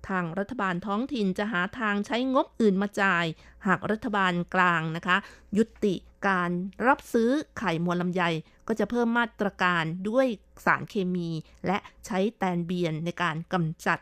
[0.08, 3.24] ทางรัฐบาลท้องถิ่นจะหาทางใช้งบอื่นมาจ่าย
[3.66, 5.16] หากรัฐบาลกลางนะคะ
[5.56, 5.94] ยุติ
[6.28, 6.50] การ
[6.86, 8.22] รับซื้อไข่มวลลำไย
[8.68, 10.26] ก็จะเพิ่มมาตรการด้วย
[10.64, 11.30] สารเคมี
[11.66, 13.98] และใช้แตนเบียนในการกำจัด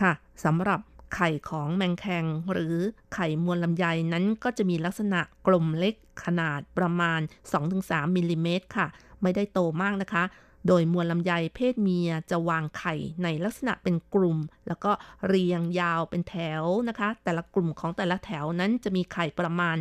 [0.00, 0.12] ค่ะ
[0.44, 0.80] สำหรับ
[1.14, 2.76] ไข่ของแมงแคงหรือ
[3.14, 5.94] ไข่มวลลำไยนั้นก็จะมีลักษณะกลมเล็ก
[6.24, 7.20] ขนาดประมาณ
[7.68, 8.86] 2-3มิลลิเมตรค่ะ
[9.22, 10.24] ไม่ได้โตมากนะคะ
[10.68, 14.38] โดยมวลลำไยเพศเมียจะวางไข่ในลักษณะเป็นกลุ่ม
[14.68, 14.92] แล้วก็
[15.26, 19.76] เรียงยาวเป็นแถวนะคะ แต่ละกลุ่มของแต่ละแถวนั้นจะมีไข่ประมาณ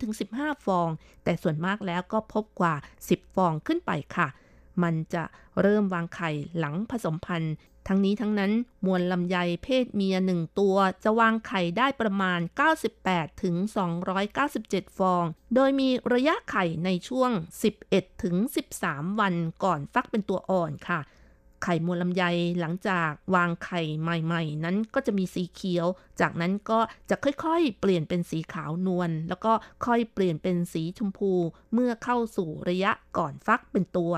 [0.00, 0.88] 3-15 ฟอง
[1.24, 2.74] แต่ส่วนมากแล้วก็พบกว่า
[3.06, 4.28] 10 ฟองขึ้นไปค่ะ
[4.82, 5.24] มันจะ
[5.60, 7.54] เริ่มวางไข่หลังผสมพันธุ์
[7.88, 8.52] ทั้งนี้ทั้งนั้น
[8.86, 12.40] มวลลำไยเพศเมียหนึ่งตัว จะวางไข่ได้ประมาณ
[12.90, 13.56] 98 ถึง
[14.26, 15.24] 297 ฟอง
[15.54, 17.30] โดยมีระยะไข่ในช่วง
[17.76, 18.36] 11 ถึง
[18.76, 21.00] 13 วันก่อนฟักเป็นตัวอ่อนค่ะ
[21.62, 22.24] ไข่มวลลำไย
[22.60, 25.86] หลังจากวางไข่ใหม่ๆ นั้นก็จะมีสีเขียว
[26.20, 26.80] จากนั้นก็
[27.10, 29.52] จะค่อยๆ เปลี่ยนเป็นสีขาวนวลแล้วก็
[29.86, 31.32] ค่อยเปลี่ยนเป็นสีชมพู
[31.72, 34.12] เมื่อเข้าสู่ระยะก่อนฟักเป็นตัว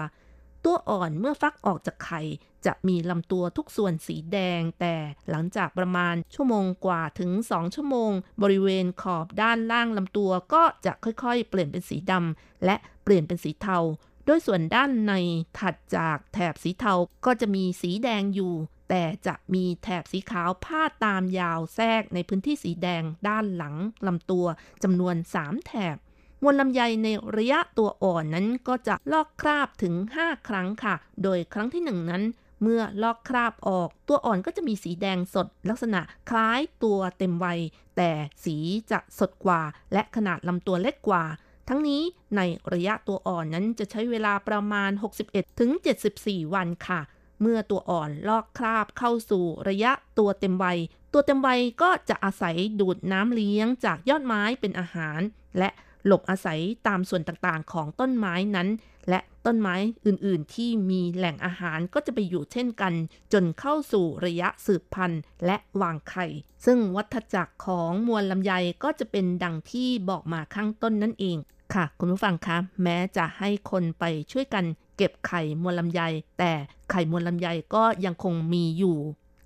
[0.66, 2.20] ตัวอ่อนเมื่อฟักออกจากไข่
[2.66, 4.94] จะมีลำตัวทุกส่วนสีแดง แต่
[5.30, 8.10] หลังจากประมาณชั่วโมงกว่าถึง 2 ชั่วโมง
[8.42, 13.78] บริเวณขอบด้านล่างลำตัวก็จะค่อยๆ เปลี่ยนเป็นสีดำและเปลี่ยนเป็นสีเทา
[14.24, 15.12] โดยส่วนด้านใน
[15.58, 16.94] ถัดจากแถบสีเทา
[17.26, 18.54] ก็จะมีสีแดงอยู่
[18.90, 23.74] แต่จะมีแถบสีขาวพาดตามยาวแทรกในพื้นที่สีแดงด้านหลัง
[24.06, 24.46] ลำตัว
[24.82, 25.96] จำนวน 3 แถบ
[26.42, 32.22] มวลลำไยในระยะตัวอ่อนนั้นก็จะลอกคราบถึง 5 ครั้งค่ะ โดยครั้งที่ 1 นั้น
[32.62, 37.60] เมื่อลอกคราบออก ตัวอ่อนก็จะมีสีแดงสดลักษณะคล้ายตัวเต็มวัย
[37.96, 38.10] แต่
[38.44, 38.56] สี
[38.90, 39.62] จะสดกว่า
[39.92, 41.24] และขนาดลำตัวเล็กกว่า
[41.68, 42.02] ทั้งนี้
[42.36, 42.40] ใน
[42.72, 44.90] ระยะตัวอ่อนนั้นจะใช้เวลาประมาณ
[45.24, 45.70] 61 ถึง
[46.12, 47.00] 74 วันค่ะ
[47.40, 50.78] เมื่อตัวอ่อนลอกคราบเข้าสู่ระยะตัวเต็มวัย
[51.12, 55.20] ตัวเต็มวัยก็จะอาศัยดูดน้ำเลี้ยงจากยอดไม้เป็นอาหาร
[55.58, 55.70] และ
[56.06, 58.68] หลบอาศัยตามส่วนต่างๆ ของต้นไม้นั้น
[59.08, 59.76] และต้นไม้
[60.06, 62.92] อื่นๆ ที่มีแหล่งอาหารก็จะไปอยู่เช่นกัน
[63.32, 66.26] จนเข้าสู่ระยะสืบพันธุ์และวางไข่
[66.64, 68.52] ซึ่งวัฏจักรของมวลลำไย
[68.84, 71.36] ก็จะเป็นดังที่บอกมาข้างต้นนั่นเอง
[71.74, 74.64] ค่ะ คุณผู้ฟังคะแม้จะให้คนไปช่วยกัน
[74.96, 76.00] เก็บไข่มวลลำไย
[76.38, 76.52] แต่
[76.90, 78.98] ไข่มวลลำไยก็ยังคงมีอยู่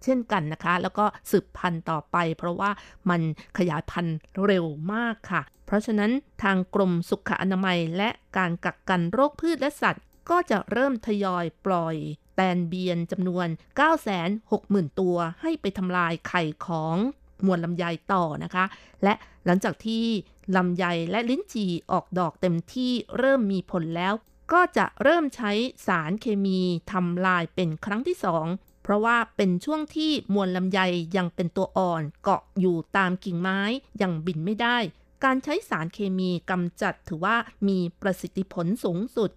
[0.05, 2.71] เช่นกันนะคะ แล้วก็สืบพันธุ์ต่อไป เพราะว่า
[3.11, 3.21] มัน
[3.59, 6.11] ขยายพันธุ์เร็วมากค่ะ เพราะฉะนั้น
[6.43, 11.97] ทางกรมสุขอนามัยและการกักกันโรคพืชและสัตว์ ก็จะเริ่มทยอยปล่อย
[12.37, 13.47] แตนเบียนจำนวน
[14.23, 16.97] 960,000 ตัวให้ไปทำลายไข่ของ
[17.47, 18.65] มวลลำไยต่อนะคะ
[19.05, 20.05] และหลังจากที่
[20.57, 24.15] ลำไยและลิ้นจี่ออกดอกเต็มที่เริ่มมีผลแล้ว
[24.53, 25.53] ก็จะเริ่มใช้
[25.87, 26.61] สารเคมี
[26.93, 28.47] ทำลายเป็นครั้งที่สอง
[28.91, 30.81] ราะว่าเป็นช่วงที่มวลลำไย
[31.17, 33.61] ยังเป็นตัวอ่อนเกาะอยู่ตามกิ่งไม้
[34.03, 34.79] ยังบินไม่ได้
[35.25, 37.37] การใช้สารเคมีกำจัดถือว่า
[37.69, 39.31] มีประสิทธิผลสูงสุด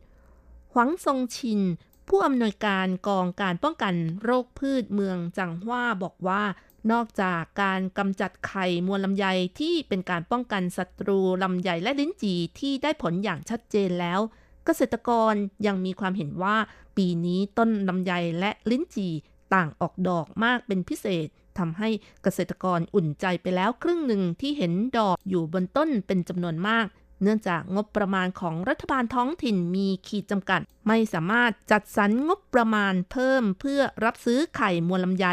[0.73, 1.61] หวังซงชิน
[2.07, 6.43] ผู้อำนวยการกองการป้องกันโรคพืชเมืองจังหว้าบอกว่า
[6.91, 9.25] นอกจากการกำจัดไข่มวลลำไย
[9.59, 14.19] ที่เป็นการป้องกันศัตรูลำไยและลิ้นจี่ที่ได้ผลอย่างชัดเจนแล้ว
[14.65, 15.33] เกษตรกร
[15.65, 16.57] ยังมีความเห็นว่า
[16.97, 19.13] ปีนี้ต้นลำไยและลิ้นจี่
[19.53, 21.27] ต่างออกดอกมากเป็นพิเศษ
[21.57, 21.89] ทำให้
[22.23, 26.85] เกษตรกรอุ่นใจไปแล้วครึ่งหนึ่งที่เห็นดอกอยู่บนต้นเป็นจำนวนมาก
[27.21, 35.27] เนื่องจากงบประมาณของรัฐบาลท้องถิ่นมีขีดจำกัด ไม่สามารถจัดสรรงบประมาณเพิ่มเพื่อรับซื้อไข่มวลลำไย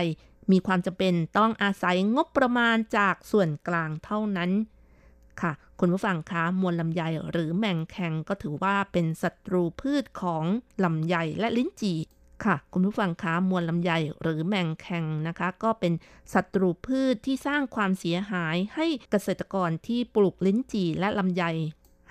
[0.51, 4.51] มีความจำเป็นต้องอาศัยงบประมาณจากส่วนกลางเท่านั้น
[5.41, 10.45] ค่ะคุณผู้ฟังคะมวลลำไยหรือแมงแคงก็ถือว่าเป็นศัตรูพืชของ
[10.85, 11.99] ลำไยและลิ้นจี่
[12.45, 13.91] ค่ะ คุณผู้ฟังคะมวลลำไย
[14.23, 15.93] หรือแมงแคงนะคะ ก็เป็น
[16.33, 21.45] ศัตรูพืชที่สร้างความเสียหายให้เกษตรกรที่ปลูกลิ้นจี่และลำไย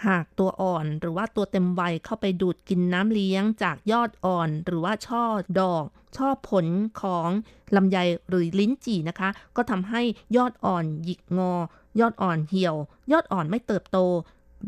[0.07, 5.23] หากตัวอ่อนหรือว่าตัวเต็มวัยเข้าไปดูดกินน้ำเลี้ยงจากยอดอ่อน หรือว่าช่อ
[5.59, 5.85] ดอก
[6.17, 6.65] ช่อผล
[7.01, 7.29] ของ
[7.75, 7.97] ลำไย
[8.29, 10.01] หรือลิ้นจี่นะคะ ก็ทำให้
[10.37, 11.53] ยอดอ่อนหยิกงอ
[11.99, 12.75] ยอดอ่อนเหี่ยว
[13.11, 13.97] ยอดอ่อนไม่เติบโต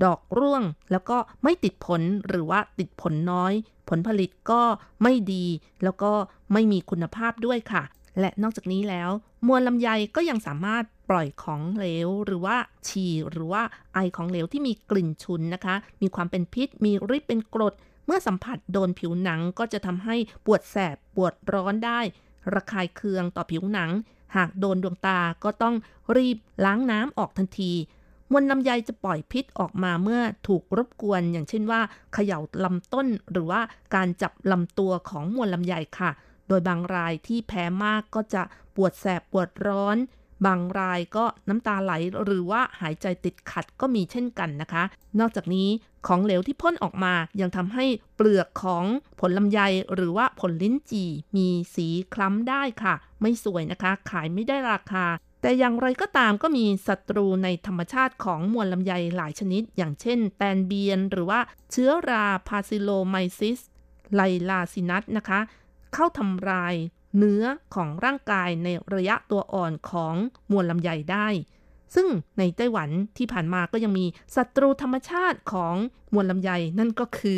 [0.03, 3.53] ดอกร่วงแล้วก็ไม่ติดผลหรือว่าติดผลน้อย
[3.91, 4.61] ผลผลิตก็
[5.03, 5.45] ไม่ดี
[5.83, 6.11] แล้วก็
[6.53, 7.83] ไม่มีคุณภาพด้วยค่ะ
[8.19, 9.09] และนอกจากนี้แล้ว
[9.47, 13.63] มวลลำไยก็ยังสามารถปล่อยของเหลวหรือว่าฉี่หรือว่า
[13.93, 17.73] ไอของเหลวที่มีกลิ่นฉุนนะคะ มีความเป็นพิษ มีฤทธิ์เป็นกรด
[18.05, 20.15] เมื่อสัมผัสโดนผิวหนังก็จะทำให้
[20.45, 21.99] ปวดแสบปวดร้อนได้
[22.53, 23.91] ระคายเคืองต่อผิวหนัง
[24.35, 25.75] หากโดนดวงตาก็ต้อง
[26.17, 27.71] รีบล้างน้ำออกทันที
[28.31, 31.81] มวลลำไยจะปล่อยพิษออกมาเมื่อถูกรบกวน อย่างเช่นว่า
[32.13, 33.61] เขย่าลำต้นหรือว่า
[33.95, 36.11] การจับลำตัวของมวลลำไยค่ะ
[36.47, 38.43] โดยบางรายที่แพ้มากก็จะ
[38.75, 39.97] ปวดแสบปวดร้อน
[40.45, 44.83] บางรายก็น้ำตาไหลหรือว่าหายใจติดขัดก็มีเช่นกันนะคะ
[45.19, 45.69] นอกจากนี้
[46.07, 48.85] ของเหลวที่พ่นออกมายังทำให้เปลือกของ
[49.19, 49.59] ผลลำไย
[49.93, 55.05] หรือว่าผลลิ้นจี่มีสีคล้ำได้ค่ะ ไม่สวยนะคะ ขายไม่ได้ราคา
[55.41, 61.39] แต่อย่างไรก็ตามก็มีศัตรูในธรรมชาติของมวลลำไยหลายชนิด อย่างเช่น แตนเบียน หรือว่า
[61.71, 63.59] เชื้อราพาซิโลไมซิส
[64.15, 65.39] ไลลาซินัสนะคะ
[65.93, 66.75] เข้าทำลาย
[67.17, 67.43] เนื้อ
[67.75, 70.15] ของร่างกายในระยะตัวอ่อนของ
[70.51, 71.27] มวลลำไยได้
[71.95, 75.75] ซึ่งในไต้หวันที่ผ่านมาก็ยังมีศัตรูธรรมชาติของ
[76.13, 77.37] มวลลำไยนั่นก็คือ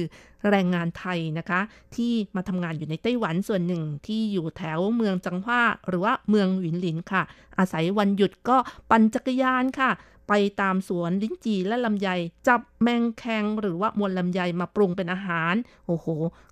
[0.49, 1.62] แรงงานไทยนะคะ
[1.95, 7.24] ที่มาทำงานอยู่ในไต้หวันส่วนหนึ่งที่อยู่แถวเมืองจังหว้าหรือว่าเมืองหวินหลินค่ะ
[7.58, 8.58] อาศัยวันหยุดก็
[8.89, 9.91] ปั่นจักรยานค่ะ
[10.30, 12.10] ไปตามสวนลิ้นจีและลำไย
[12.47, 15.54] จับแมงแคงหรือว่ามวลลำไยมาปรุงเป็นอาหาร
[15.88, 16.08] โอ้โห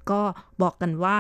[0.09, 0.21] ก็
[0.61, 1.17] บอกกันว่า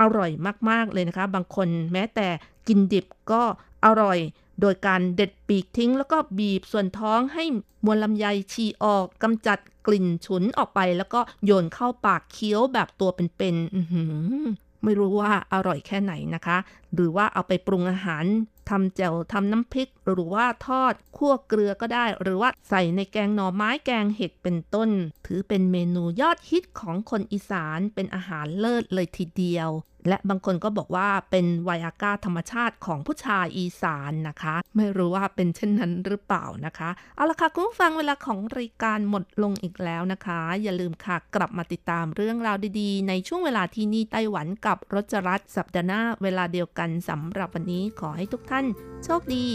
[0.00, 0.30] อร่อย
[0.70, 2.28] มาก ๆ เลยนะคะ บางคนแม้แต่
[2.68, 3.42] กินดิบก็
[3.84, 4.18] อร่อย
[4.60, 7.44] โดยการเด็ดปีกทิ้งแล้วก็บีบส่วนท้องให้
[7.84, 16.58] มวลลำไยฉี่ออกกำจัดกลิ่นฉุนออกไป แล้วก็โยนเข้าปากเคี้ยวแบบตัวเป็นๆไม่รู้ว่าอร่อยแค่ไหนนะคะ
[16.94, 18.24] หรือว่าเอาไปปรุงอาหาร
[18.70, 24.90] ทำแจ่วทำน้ำพริก หรือว่าทอดคั่วเกลือก็ได้ หรือว่าใส่ในแกงหน่อไม้แกงเห็ดเป็นต้น
[25.26, 29.70] ถือเป็นเมนูยอดฮิตของคนอีสานเป็นอาหารเลิศเลยทีเดียว
[30.08, 48.66] และบางคนก็บอกว่าเป็นไวอาก้าธรรมชาติของผู้ชายอีสานนะคะ ไม่รู้ว่าเป็นเช่นนั้นหรือเปล่านะคะ เอาละค่ะคุณผู้ฟังเวลาของรายการหมดลงอีกแล้วนะคะ อย่าลืมค่ะกลับมาติดตามเรื่องราวดีๆ ในช่วงเวลาที่นี่ไต้หวันกับรจรัสสัปดาห์หน้าเวลาเดียวกันสำหรับวันนี้ขอให้ทุกท่าน
[49.04, 49.46] โชคดี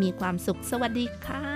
[0.00, 1.55] มีความสุขสวัสดีค่ะ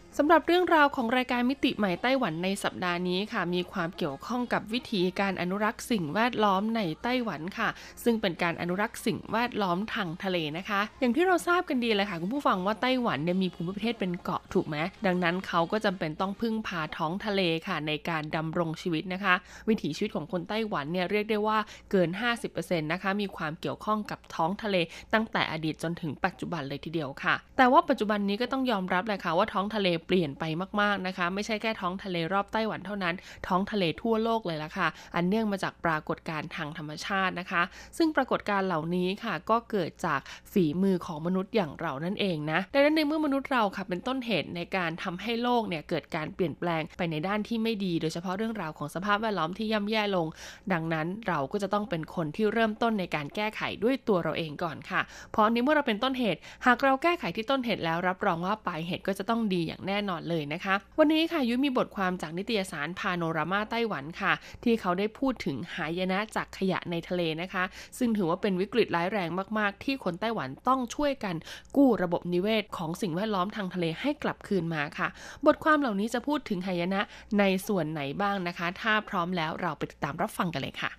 [0.17, 7.69] สำหรับเรื่องราวของรายการมิติใหม่ไต้หวันในสัปดาห์นี้ค่ะ มีความเกี่ยวข้องกับวิธีการอนุรักษ์สิ่งแวดล้อมในไต้หวันค่ะ
[8.03, 19.33] ซึ่งเป็นการอนุรักษ์สิ่งแวดล้อมทางทะเลนะคะ อย่างที่เราทราบกันดีเลยค่ะ คุณผู้ฟังว่าไต้หวันเนี่ยมีภูมิประเทศเป็นเกาะถูกไหมดังนั้นเขาก็จำเป็นต้องพึ่งพาท้องทะเลค่ะ ในการดำรงชีวิตนะคะ
[19.69, 21.57] วิถีชีวิตของคนไต้หวันเนี่ยเรียกได้ว่า
[21.91, 22.09] เกิน
[22.47, 24.75] 50%นะคะมีความเกี่ยวข้องกับท้องทะเล
[25.13, 30.43] ตั้งแต่อดีตจนถึงปัจจุบันเลยทีเดียวค่ะ แต่ว่าปัจจุบันนี้ก็ต้องยอมรับเลยค่ะว่าท้องทะเลเปลี่ยนไป
[30.81, 33.15] มากๆนะคะ ไม่ใช่แค่ท้องทะเลรอบไต้หวันเท่านั้น
[33.47, 37.61] ท้องทะเลทั่วโลกเลยละค่ะ อันเนื่องมาจากปรากฏการณ์ทางธรรมชาตินะคะ
[37.97, 40.19] ซึ่งปรากฏการณ์เหล่านี้ค่ะ ก็เกิดจาก
[40.51, 50.27] ฝีมือของมนุษย์อย่างเรานั่นเองนะดังนั้นในเมื่อมนุษย์เราค่ะเป็นต้นเหตุในการทำให้โลกเนี่ยเกิดการเปลี่ยนแปลงไปในด้านที่ไม่ดี โดยเฉพาะเรื่องราวของสภาพแวดล้อมที่ย่ำแย่ลง
[50.73, 64.33] ดังนั้นเราก็จะต้องเป็นคนที่เริ่มต้นในการแก้ไขด้วยตัวเราเองก่อนค่ะ เพราะในเมื่อเราเป็นต้นเหตุ หากเราแก้ไขที่ต้นเหตุแล้วรับรองว่าปลายเหตุก็จะต้องดีอย่างแน่นอนเลยนะคะ วันนี้ค่ะยุ้ยมีบทความจากนิตยสารพาโนรามาไต้หวันค่ะ
[64.63, 67.63] ที่เขาได้พูดถึงหายนะจากขยะในทะเลนะคะ
[67.97, 71.35] ซึ่งถือว่าเป็นวิกฤตร้ายแรงมาก ๆ ที่คนไต้หวันต้องช่วยกัน
[71.77, 75.07] กู้ระบบนิเวศของสิ่งแวดล้อมทางทะเลให้กลับคืนมาค่ะ
[75.45, 77.01] บทความเหล่านี้จะพูดถึงหายนะ
[77.39, 80.91] ในส่วนไหนบ้างนะคะ ถ้าพร้อมแล้วเราไปติดตามรับฟังกันเลยค่ะ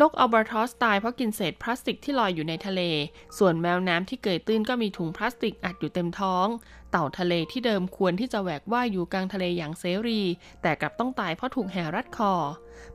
[0.00, 2.80] นกอัลบาทอสตายเพราะกินเศษพลาสติกที่ลอยอยู่ในทะเล
[3.38, 6.46] ส่วนแมวน้ำที่เกยตื้นก็มีถุงพลาสติกอัดอยู่เต็มท้อง
[6.90, 10.20] เต่าทะเลที่เดิมควรที่จะแหวกว่ายอยู่กลางทะเลอย่างเสรี
[10.62, 12.32] แต่กลับต้องตายเพราะถูกแห่รัดคอ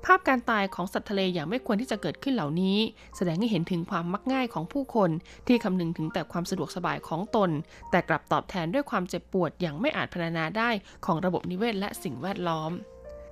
[0.05, 2.77] ภาพการตายของสัตว์ทะเลอย่างไม่ควรที่จะเกิดขึ้นเหล่านี้
[3.15, 5.09] แสดงให้เห็นถึงความมักง่ายของผู้คน
[5.47, 7.49] ที่คำนึงถึงแต่ความสะดวกสบายของตน
[7.91, 10.69] แต่กลับตอบแทนด้วยความเจ็บปวดอย่างไม่อาจพรรณนาได้
[11.05, 12.71] ของระบบนิเวศและสิ่งแวดล้อม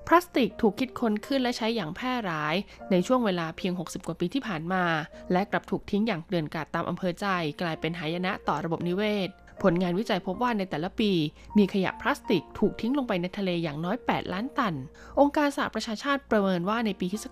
[0.07, 2.55] พลาสติกถูกคิดค้นขึ้นและใช้อย่างแพร่หลาย
[2.91, 4.83] ในช่วงเวลาเพียง 60 กว่าปีที่ผ่านมา
[5.31, 7.27] และกลับถูกทิ้งอย่างเกลื่อนกาดตามอำเภอใจ
[7.61, 9.29] กลายเป็นหายนะต่อระบบนิเวศ
[9.61, 11.11] ผลงานวิจัยพบว่าในแต่ละปี
[11.57, 14.75] มีขยะพลาสติกถูกทิ้งลงไปในทะเลอย่างน้อย 8 ล้านตัน
[15.19, 17.25] องค์การสหประชาชาติประเมินว่าในปีคศ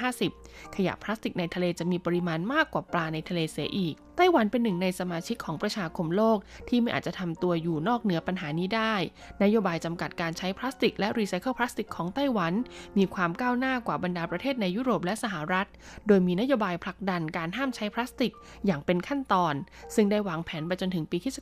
[0.00, 8.94] 2050 ขยะพลาสติกในทะเลจะมีปริมาณมากกว่าปลาในทะเลเสียอีก ไต้หวันเป็นหนึ่งในสมาชิกของประชาคมโลก ที่ไม่อาจจะทำตัวอยู่นอกเหนือปัญหานี้ได้
[9.42, 12.52] นโยบายจำกัดการใช้พลาสติกและรีไซเคิลพลาสติกของไต้หวัน
[12.98, 15.66] มีความก้าวหน้ากว่าบรรดาประเทศในยุโรปและสหรัฐ
[16.06, 18.32] โดยมีนโยบายผลักดันการห้ามใช้พลาสติก
[18.66, 19.54] อย่างเป็นขั้นตอน
[19.94, 21.38] ซึ่งได้วางแผนไปจนถึงปีคศ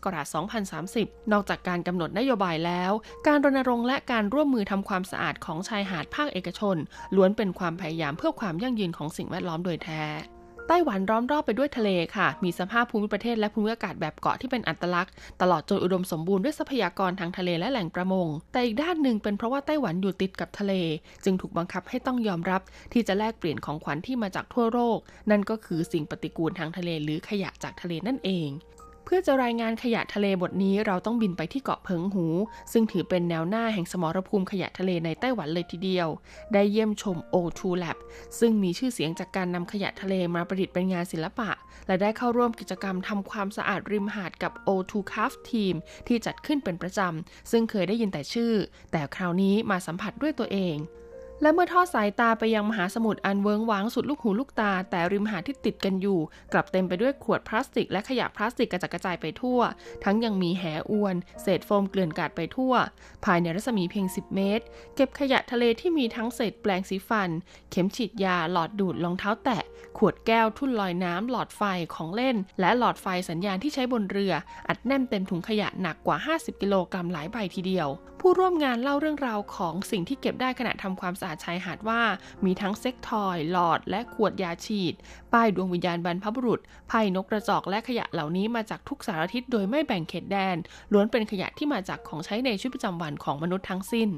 [0.65, 2.93] 2030 นอกจากการกำหนดนโยบายแล้ว
[3.27, 6.77] การรณรงค์และการร่วมมือทำความสะอาดของชายหาดภาคเอกชน
[7.17, 10.05] ล้วนเป็นความพยายามเพื่อความยั่งยืนของสิ่งแวดล้อมโดยแท้
[10.69, 20.73] ไต้หวันล้อมรอบไปด้วยทะเลค่ะ มีสภาพภูมิประเทศและภูมิอากาศแบบเกาะที่เป็นอัตลักษณ์ ตลอดจนอุดมสมบูรณ์ด้วยทรัพยากรทางทะเลและแหล่งประมง แต่อีกด้านหนึ่งเป็นเพราะว่าไต้หวันอยู่ติดกับทะเล
[21.25, 22.63] จึงถูกบังคับให้ต้องยอมรับ
[22.93, 24.99] ที่จะแลกเปลี่ยนของขวัญที่มาจากทั่วโลก
[25.31, 28.51] นั่นก็คือสิ่งปฏิกูลทางทะเลหรือขยะจากทะเลนั่นเอง
[29.11, 32.27] พื่อจะรายงานขยะทะเลบทนี้เราต้องบินไปที่เกาะเพิงหู
[32.73, 36.09] ซึ่งถือเป็นแนวหน้าแห่งสมรภูมิขยะทะเลในไต้หวันเลยทีเดียว
[36.53, 37.97] ได้เยี่ยมชม O2 Lab
[38.39, 41.51] ซึ่งมีชื่อเสียงจากการนำขยะทะเลมาประดิษฐ์เป็นงานศิลปะ
[41.87, 45.75] และได้เข้าร่วมกิจกรรมทำความสะอาดริมหาดกับ O2 Craft Team
[46.07, 48.53] ที่จัดขึ้นเป็นประจำ ซึ่งเคยได้ยินแต่ชื่อ
[48.93, 50.77] แต่คราวนี้มาสัมผัสด้วยตัวเอง
[51.43, 56.19] และเมื่อทอดสายตาไปยังมหาสมุทรอันเวิงว้างสุดลูกหูลูกตา แต่ริมหาดที่ติดกันอยู่
[56.53, 59.61] กลับเต็มไปด้วยขวดพลาสติก และขยะพลาสติกกระจัดกระจายไปทั่ว
[60.05, 62.73] ทั้งยังมีแหอวน เศษโฟมเกลื่อนกลาดไปทั่ว
[63.25, 64.65] ภายในรัศมีเพียง 10 เมตร
[64.97, 67.31] เก็บขยะทะเลที่มีทั้งเศษแปลงสีฟัน
[67.71, 69.63] เข็มฉีดยาหลอดดูดรองเท้าแตะ
[69.99, 71.63] ขวดแก้วทุ่นลอยน้ำหลอดไฟ
[71.95, 74.33] ของเล่น และหลอดไฟสัญญาณที่ใช้บนเรือ
[74.69, 77.89] อัดแน่นเต็มถุงขยะหนักกว่า 50 กิโลกรัมหลายใบทีเดียว
[78.21, 82.01] ผู้ร่วมงานเล่าเรื่องราวของสิ่งที่เก็บได้ขณะทำความสะอาดชายหาดว่า
[82.45, 84.95] มีทั้งเซ็กทอย หลอด และขวดยาฉีด
[85.33, 90.57] ป้ายดวงวิญญาณบรรพบุรุษไพ่นกกระจอกและขยะเหล่านี้มาจากทุกสารทิศโดยไม่แบ่งเขตแดน
[90.93, 94.09] ล้วนเป็นขยะที่มาจากของใช้ในชีวิตประจำวันของมนุษย์ทั้งสิ้น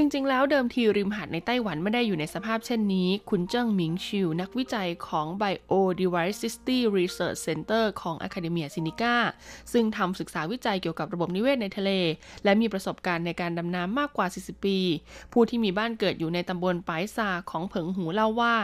[0.00, 9.14] จริงๆ แล้วเดิมทีริมหาดในไต้หวันไม่ได้อยู่ในสภาพเช่นนี้ คุณเจิ้งหมิงชิว นักวิจัยของ Biodiversity Research Center ของ Academia Sinica
[9.72, 11.90] ซึ่งทำศึกษาวิจัยเกี่ยวกับระบบนิเวศในทะเล
[12.44, 14.78] และมีประสบการณ์ในการดำน้ำมากกว่า 40 ปี
[15.32, 18.56] ผู้ที่มีบ้านเกิดอยู่ในตำบลปายซาของเผิงหูเล่าว่า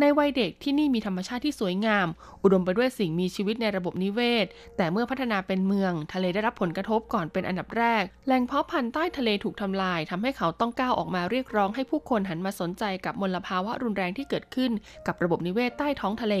[0.00, 2.06] ในวัยเด็กที่นี่มีธรรมชาติที่สวยงาม
[2.42, 14.70] อุดมไปด้วยสิ่งมีชีวิตในระบบนิเวศ แต่เมื่อพัฒนาเป็นเมือง ทะเลได้รับผลกระทบก่อนเป็นอันดับแรกแหล่งเพาะพันธุ์ใต้ทะเลถูกทำลายทำให้เขาต้องก้าวออกมาเรียกร้องให้ผู้คนหันมาสนใจกับมลภาวะรุนแรงที่เกิดขึ้น
[15.06, 16.36] กับระบบนิเวศใต้ท้องทะเล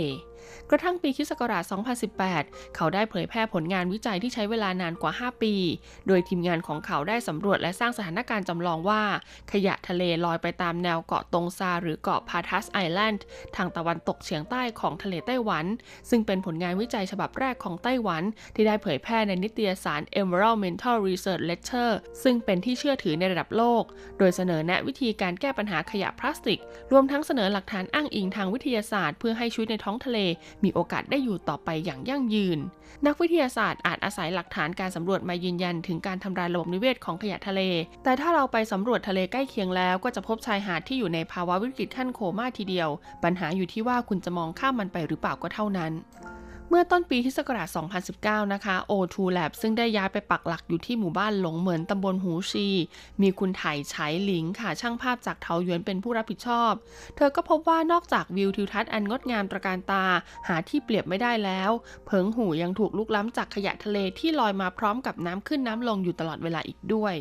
[0.70, 1.32] กระทั่งปีคศ
[2.02, 5.54] 2018 เขาได้เผยแพร่ผลงานวิจัยที่ใช้เวลานานกว่า 5 ปี
[6.06, 9.02] โดยทีมงานของเขาได้สำรวจและสร้างสถานการณ์จำลองว่า
[9.52, 13.24] ขยะทะเลลอยไปตามแนวเกาะตงซาหรือเกาะพาทัสไอแลนด์
[13.56, 15.64] ทางตะวันตกเฉียงใต้ของทะเลไต้หวัน
[16.10, 18.22] ซึ่งเป็นผลงานวิจัยฉบับแรกของไต้หวัน
[18.54, 23.82] ที่ได้เผยแพร่ในนิตยสาร Environmental Research Lecture ซึ่งเป็นที่เชื่อถือในระดับโลก
[24.18, 26.60] โดยเสนอแนะวิธีการแก้ปัญหาขยะพลาสติก
[26.92, 30.18] รวมทั้งเสนอหลักฐานอ้างอิงทางวิทยาศาสตร์ เพื่อให้ชีวิตในท้องทะเล
[30.64, 32.58] มีโอกาสได้อยู่ต่อไปอย่างยั่งยืน
[33.06, 37.60] นักวิทยาศาสตร์อาจอาศัยหลักฐานการสำรวจมายืนยันถึงการทำลายระบบนิเวศของขยะทะเล
[38.04, 42.88] แต่ถ้าเราไปสำรวจทะเลใกล้เคียงแล้วก็จะพบชายหาดที่อยู่ในภาวะวิกฤตขั้นโคม่าทีเดียว
[43.24, 45.92] ปัญหาอยู่ที่ว่าคุณจะมองข้ามมันไปหรือเปล่าก็เท่านั้น
[46.70, 47.68] เมื่อต้นปีที่ศกราช
[48.10, 52.68] 2019 นะคะ O2 Lab ซึ่งได้ย้ายไปปักหลักอยู่ที่หมู่บ้านหลงเหมือนตำบลหูชี
[53.22, 53.94] มีคุณไถ่ไฉ
[54.24, 56.72] หลิงค่ะ ช่างภาพจากเทาหยวนเป็นผู้รับผิดชอบ
[57.16, 60.04] เธอก็พบว่านอกจากวิวทิวทัศน์อันงดงามตระการตา
[60.48, 61.70] หาที่เปรียบไม่ได้แล้ว
[62.06, 67.16] เพิงหูยังถูกลุกล้ำจากขยะทะเลที่ลอยมาพร้อมกับน้ำขึ้นน้ำลงอยู่ตลอดเวลาอีกด้วย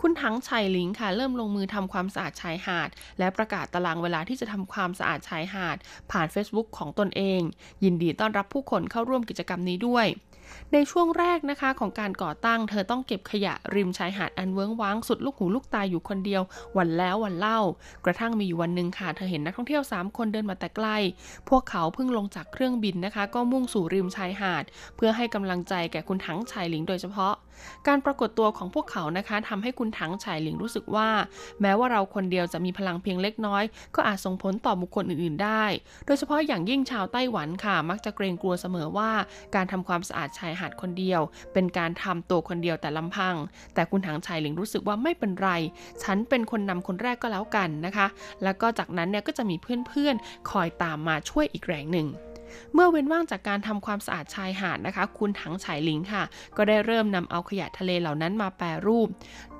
[0.00, 2.88] คุณทั้งชัยลิงค่ะ เริ่มลงมือทำความสะอาดชายหาด
[3.18, 5.76] และประกาศตารางเวลาที่จะทำความสะอาดชายหาด
[6.10, 7.40] ผ่าน Facebook ของตนเอง
[7.84, 10.08] ยินดีต้อนรับผู้คนเข้าร่วมกิจกรรมนี้ด้วย
[10.72, 16.42] ในช่วงแรกนะคะของการก่อตั้ง เธอต้องเก็บขยะริมชายหาดอันเวิ้งว้างสุดลูกหูลูกตาอยู่คนเดียว
[16.78, 17.60] วันแล้ววันเล่า
[18.04, 20.88] กระทั่งมีอยู่วันหนึ่งค่ะ เธอเห็นนักท่องเที่ยว 3 คนเดินมาแต่ใกล
[21.48, 24.64] พวกเขาเพิ่งลงจากเครื่องบินนะคะ ก็มุ่งสู่ริมชายหาด
[24.96, 27.34] เพื่อให้กำลังใจแก่คุณทั้งชายหลิงโดยเฉพาะ
[27.88, 31.08] การปรากฏตัวของพวกเขานะคะทำให้คุณทั้งชายหลิงรู้สึกว่า
[31.60, 35.64] แม้ว่าเราคนเดียวจะมีพลังเพียงเล็กน้อย ก็อาจส่งผลต่อบุคคลอื่นๆ ได้
[36.06, 39.10] โดยเฉพาะอย่างยิ่งชาวไต้หวันค่ะ มักจะเกรงกลัวเสมอว่า
[39.54, 41.20] การทำความสะอาดชายหาดคนเดียว
[41.52, 43.36] เป็นการทำตัวคนเดียวแต่ลำพัง
[43.74, 45.50] แต่คุณถังชายหลิงรู้สึกว่าไม่เป็นไร
[46.02, 48.06] ฉันเป็นคนนำคนแรกก็แล้วกันนะคะ
[48.44, 52.08] แล้วก็จากนั้นเนี่ยก็จะมีเพื่อนๆคอยตามมาช่วยอีกแรงหนึ่ง
[52.74, 56.22] เมื่อเว้นว่างจากการทำความสะอาดชายหาดนะคะ คุณถังฉายหลิงค่ะ
[56.56, 59.08] ก็ได้เริ่มนำเอาขยะทะเลเหล่านั้นมาแปรรูป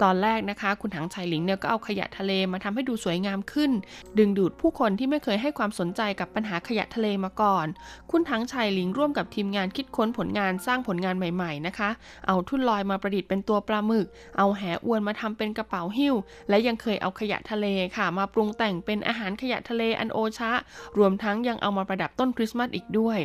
[0.03, 3.70] ตอนแรกนะคะ คุณถังฉายหลิงเนี่ยก็เอาขยะทะเลมาทำให้ดูสวยงามขึ้น
[4.18, 7.66] ดึงดูดผู้คนที่ไม่เคยให้ความสนใจกับปัญหาขยะทะเลมาก่อน
[8.11, 11.91] คุณถังฉายหลิงร่วมกับทีมงานคิดค้นผลงานสร้างผลงานใหม่ๆนะคะ
[12.26, 14.07] เอาทุ่นลอยมาประดิษฐ์เป็นตัวปลาหมึก
[14.38, 16.14] เอาแหอวนมาทำเป็นกระเป๋าหิ้ว
[16.49, 17.66] และยังเคยเอาขยะทะเล
[17.97, 20.53] ค่ะ มาปรุงแต่งเป็นอาหารขยะทะเลอันโอชะ
[20.99, 23.20] รวมทั้งยังเอามาประดับต้นคริสต์มาสอีกด้วย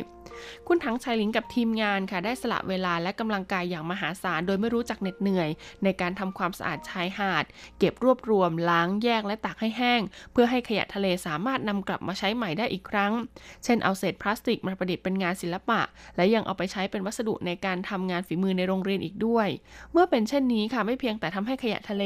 [0.66, 5.48] คุณถังชัยลิงกับทีมงานค่ะได้สละเวลาและกำลังกายอย่างมหาศาลโดยไม่รู้จักเหน็ดเหนื่อย
[5.84, 7.44] ในการทำความสะอาดชายหาด
[7.78, 10.00] เก็บรวบรวม ล้างแยกและตากให้แห้ง
[10.32, 13.12] เพื่อให้ขยะทะเลสามารถนำกลับมาใช้ใหม่ได้อีกครั้ง
[13.64, 15.80] เช่นเอาเศษพลาสติกมาประดิษฐ์เป็นงานศิลปะ
[16.16, 19.48] และยังเอาไปใช้เป็นวัสดุในการทำงานฝีมือในโรงเรียนอีกด้วย
[19.92, 22.04] เมื่อเป็นเช่นนี้ค่ะไม่เพียงแต่ทำให้ขยะทะเล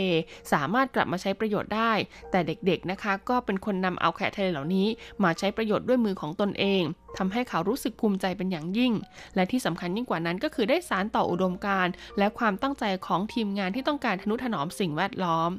[0.53, 1.93] สามารถกลับมาใช้ประโยชน์ได้
[2.31, 4.87] แต่เด็กๆนะคะ ก็เป็นคนนำเอาขยะทะเลเหล่านี้
[5.25, 6.83] มาใช้ประโยชน์ด้วยมือของตนเอง
[7.19, 8.93] ทำให้เขารู้สึกภูมิใจเป็นอย่างยิ่ง
[9.35, 15.51] และที่สำคัญยิ่งกว่านั้นก็คือได้สารต่ออุดมการณ์ และความตั้งใจของทีมงานที่ต้องการทนุถนอมสิ่งแวดล้อม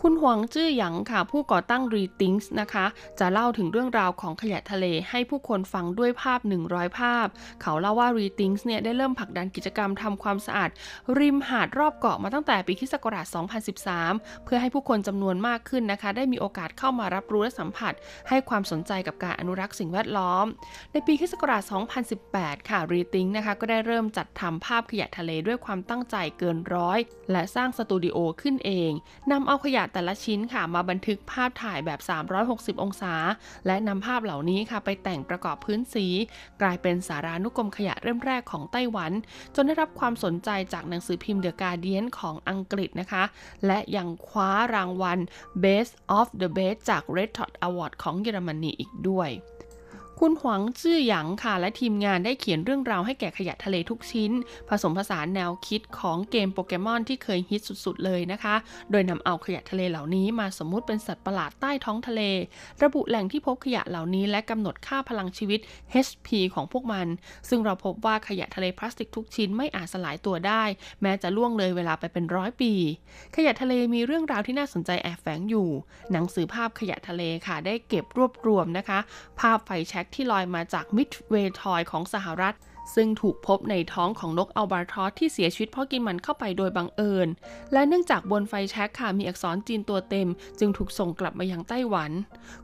[0.00, 2.86] คุณหวังจื้อหยางค่ะ ผู้ก่อตั้ง r e t h i n k s นะคะ
[3.20, 7.26] จะเล่าถึงเรื่องราวของขยะทะเลให้ผู้คนฟังด้วยภาพ 100 ภาพ
[7.62, 10.70] เขาเล่าว่า r e t h i n k s เนี่ยได้เริ่มผลักดันกิจกรรมทำความสะอาด
[11.18, 12.94] ริมหาดรอบเกาะมาตั้งแต่ปีคศ
[13.70, 17.92] 2013 เพื่อให้ผู้คนจำนวนมากขึ้นนะคะ ได้มีโอกาสเข้ามารับรู้และสัมผัส
[18.28, 20.46] ให้ความสนใจกับการอนุรักษ์สิ่งแวดล้อม
[20.92, 21.34] ในปีคศ
[22.00, 26.98] 2018 ค่ะ r e t h i n k นะคะก็ได้เริ่มจัดทำภาพขยะทะเลด้วยความตั้งใจเกินร้อย
[27.32, 28.92] และสร้างสตูดิโอขึ้นเอง
[29.32, 32.00] นำเอาขยะแต่ละชิ้นค่ะมาบันทึกภาพถ่ายแบบ
[32.42, 33.14] 360 องศา
[33.66, 36.06] และนำภาพเหล่านี้ค่ะไปแต่งประกอบพื้นสี
[36.62, 39.12] กลายเป็นสารานุกรมขยะเริ่มแรกของไต้หวัน
[39.54, 43.24] จนได้รับความสนใจจากหนังสือพิมพ์ The Guardian ของอังกฤษนะคะ
[43.66, 45.18] และยังคว้ารางวัล
[45.64, 49.30] Best of the Best จาก Red Dot Award ของเยอรมนีอีกด้วย
[50.20, 54.32] คุณหวังจื้อหยางค่ะ และทีมงานได้เขียนเรื่องราวให้แก่ขยะทะเลทุกชิ้น
[54.68, 58.54] ผสมผสานแนวคิดของเกมโปเกมอนที่เคยฮิตสุดๆเลยนะคะ
[58.90, 62.22] โดยนำเอาขยะทะเลเหล่านี้มาสมมุติเป็นสัตว์ประหลาดใต้ท้องทะเล
[62.82, 65.60] ระบุแหล่งที่พบขยะเหล่านี้ และกำหนดค่าพลังชีวิต
[66.06, 67.06] HP ของพวกมัน
[67.48, 70.62] ซึ่งเราพบว่าขยะทะเลพลาสติกทุกชิ้นไม่อาจสลายตัวได้
[71.02, 72.72] แม้จะล่วงเลยเวลาไปเป็นร้อยปี
[73.36, 75.68] ขยะทะเลมีเรื่องราวที่น่าสนใจแอบแฝงอยู่
[76.12, 78.98] หนังสือภาพขยะทะเลค่ะ ได้เก็บรวบรวมนะคะ
[79.42, 82.56] ภาพไฟแช็กที่ลอยมาจากมิดเวย์ทอยของสหรัฐ
[82.94, 87.28] ซึ่งถูกพบในท้องของนกอัลบาทรอสที่เสียชีวิตเพราะกินมันเข้าไปโดยบังเอิญ
[87.72, 92.10] และเนื่องจากบนไฟแช็กค่ะมีอักษรจีนตัวเต็ม จึงถูกส่งกลับมายังไต้หวัน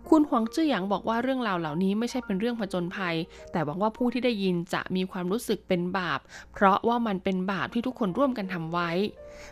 [0.09, 3.17] คุณหวังจื้อหยางบอกว่าเรื่องราวเหล่านี้ไม่ใช่เป็นเรื่องผจญภัย
[3.53, 6.21] แต่หวังว่าผู้ที่ได้ยินจะมีความรู้สึกเป็นบาป
[6.53, 8.91] เพราะว่ามันเป็นบาปที่ทุกคนร่วมกันทำไว้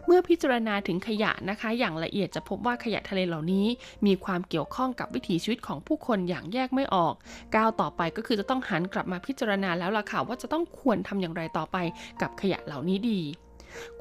[0.07, 3.67] เมื่อพิจารณาถึงขยะนะคะ อย่างละเอียดจะพบว่าขยะทะเลเหล่านี้
[4.07, 7.15] มีความเกี่ยวข้องกับวิถีชีวิตของผู้คนอย่างแยกไม่ออก
[7.57, 11.77] ก้าวต่อไปก็คือจะต้องหันกลับมาพิจารณาแล้วล่ะค่ะว่าจะต้องควรทำอย่างไรต่อไป
[12.23, 13.21] กับขยะเหล่านี้ดี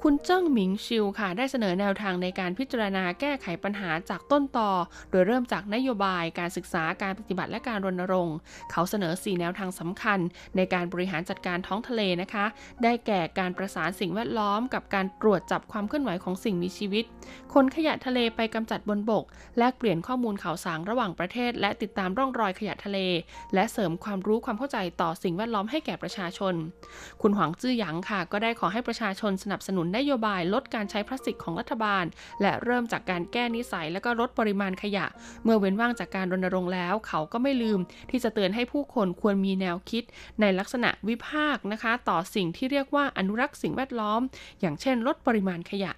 [0.01, 4.69] คุณเจิ้งหมิงชิวค่ะได้เสนอแนวทางในการพิจารณาแก้ไขปัญหาจากต้นตอ
[5.11, 8.35] โดยเริ่มจากนโยบายการศึกษาการปฏิบัติและการรณรงค์
[8.71, 10.19] เขาเสนอ 4 แนวทางสำคัญ
[10.55, 12.45] ในการบริหารจัดการท้องทะเลนะคะ
[12.83, 17.05] ได้แก่การประสานสิ่งแวดล้อม กับการตรวจจับความเคลื่อนไหวของสิ่งมีชีวิต
[17.53, 19.23] คนขยะทะเลไปกำจัดบนบก
[19.57, 22.99] แลกเปลี่ยนข้อมูลข่าวสารระหว่างประเทศ และติดตามร่องรอยขยะทะเล
[23.53, 26.53] และเสริมความรู้ความเข้าใจต่อสิ่งแวดล้อมให้แก่ประชาชน
[27.21, 32.05] คุณหวังจื้อหยางค่ะ ก็ได้ขอให้ประชาชนสนับสนุนนโยบายลดการใช้พลาสติกของรัฐบาล
[32.41, 35.05] และเริ่มจากการแก้นิสัยและก็ลดปริมาณขยะ
[35.43, 37.79] เมื่อเว้นว่างจากการรณรงค์แล้ว เขาก็ไม่ลืม
[38.11, 40.03] ที่จะเตือนให้ผู้คนควรมีแนวคิด
[40.41, 44.21] ในลักษณะวิพากษ์นะคะ ต่อสิ่งที่เรียกว่าอนุรักษ์สิ่งแวดล้อม
[44.61, 45.91] อย่างเช่น ลดปริมาณขยะ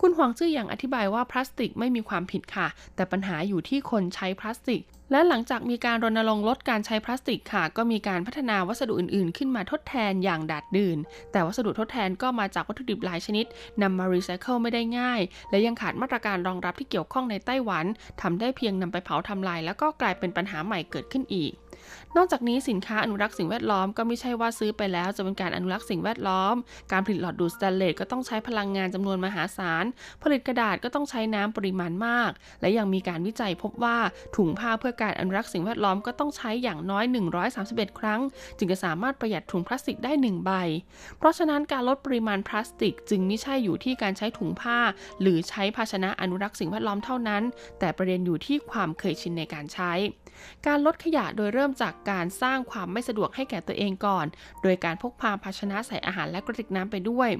[0.00, 2.66] คุณหวังจื้ออย่างอธิบายว่าพลาสติกไม่มีความผิดค่ะ
[2.96, 10.98] แต่ปัญหาอยู่ที่คนใช้พลาสติก และหลังจากมีการรณรงค์ลดการใช้พลาสติกค่ะ ก็มีการพัฒนาวัสดุอื่นๆ ขึ้นมาทดแทนอย่างดาดดื่น
[11.32, 13.46] แต่วัสดุทดแทนก็มาจากวัตถุดิบหลายชนิด
[13.82, 15.20] นำมารีไซเคิลไม่ได้ง่าย
[15.50, 17.84] และยังขาดมาตรการรองรับที่เกี่ยวข้องในไต้หวัน
[18.22, 21.52] ทำได้เพียงนำไปเผาทำลาย แล้วก็กลายเป็นปัญหาใหม่เกิดขึ้นอีก
[22.16, 26.54] นอกจากนี้สินค้าอนุรักษ์สิ่งแวดล้อมก็ไม่ใช่ว่าซื้อไปแล้วจะเป็นการอนุรักษ์สิ่งแวดล้อม
[26.92, 29.84] การผลิตหลอดดูดสแตนเลสก็ต้องใช้พลังงานจำนวนมหาศาล
[30.22, 32.30] ผลิตกระดาษก็ต้องใช้น้ำปริมาณมาก
[32.60, 33.96] และยังมีการวิจัยพบว่า
[34.36, 37.04] ถุงผ้าเพื่อการอนุรักษ์สิ่งแวดล้อมก็ต้องใช้อย่างน้อย
[37.52, 38.20] 131 ครั้ง
[38.58, 40.52] จึงจะสามารถประหยัดถุงพลาสติกได้ 1 ใบ
[41.18, 44.78] เพราะฉะนั้นการลดปริมาณพลาสติก จึงไม่ใช่อยู่ที่การใช้ถุงผ้า
[45.20, 47.42] หรือใช้ภาชนะอนุรักษ์สิ่งแวดล้อมเท่านั้น
[47.78, 49.92] แต่ประเด็นอยู่ที่ความเคยชินในการใช้
[50.66, 54.26] การลดขยะโดยเริ่มจากการสร้างความไม่สะดวกให้แก่ตัวเองก่อน
[54.62, 57.30] โดยการพกพาภาชนะใส่อาหารและกระติกน้ำไปด้วย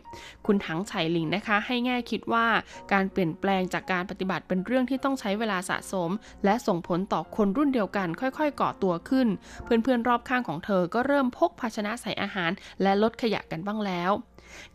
[0.47, 2.47] คุณถังไฉหลิงนะคะ ให้แง่คิดว่า
[2.93, 6.11] การเปลี่ยนแปลงจากการปฏิบัติเป็นเรื่องที่ต้องใช้เวลาสะสม
[6.45, 9.29] และส่งผลต่อคนรุ่นเดียวกันค่อยๆ ก่อตัวขึ้น
[9.65, 12.51] เพื่อนๆรอบข้างของเธอก็เริ่มพกภาชนะใส่อาหาร
[12.83, 14.13] และลดขยะกันบ้างแล้ว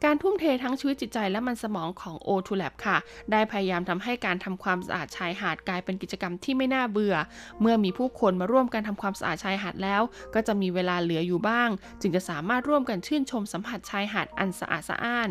[0.03, 2.97] การทุ่มเททั้งชีวิตจิตใจและมันสมองของ O2 Lab ค่ะ
[3.31, 7.15] ได้พยายามทำให้การทำความสะอาดชายหาดกลายเป็นกิจกรรมที่ไม่น่าเบื่อ
[7.61, 10.01] เมื่อมีผู้คนมาร่วมกันทำความสะอาดชายหาดแล้ว
[10.33, 11.69] ก็จะมีเวลาเหลืออยู่บ้าง
[12.01, 15.29] จึงจะสามารถร่วมกันชื่นชมสัมผัสชายหาดอันสะอาดสะอ้าน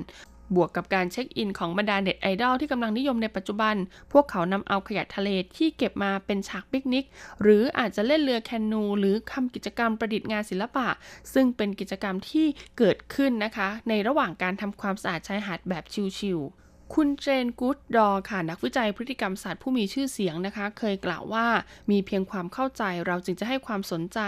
[0.57, 3.75] บวกกับการเช็คอินของบรรดาเน็ตไอดอลที่กำลังนิยมในปัจจุบัน
[4.13, 7.07] พวกเขานำเอาขยะทะเลที่เก็บมาเป็นฉากปิกนิก
[7.43, 10.89] หรืออาจจะเล่นเรือแคนู หรือทำกิจกรรมประดิษฐ์งานศิลปะ
[11.35, 12.47] ซึ่งเป็นกิจกรรมที่
[12.79, 15.85] เกิดขึ้นนะคะ ในระหว่างการทำความสะอาดชายหาดแบบ
[16.19, 21.47] ชิวๆ คุณเจนกูดดอค่ะ นักวิจัยพฤติกรรมศาสตร์ผู้มีชื่อเสียงนะคะ เคยกล่าวว่า
[21.91, 24.21] มีเพียงความเข้าใจเราจึงจะให้ความสนใจ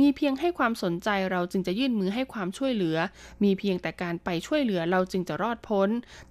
[0.00, 2.96] มีเพียงให้ความสนใจเราจึงจะยื่นมือให้ความช่วยเหลือ
[3.44, 5.88] มีเพียงแต่การไปช่วยเหลือเราจึงจะรอดพ้น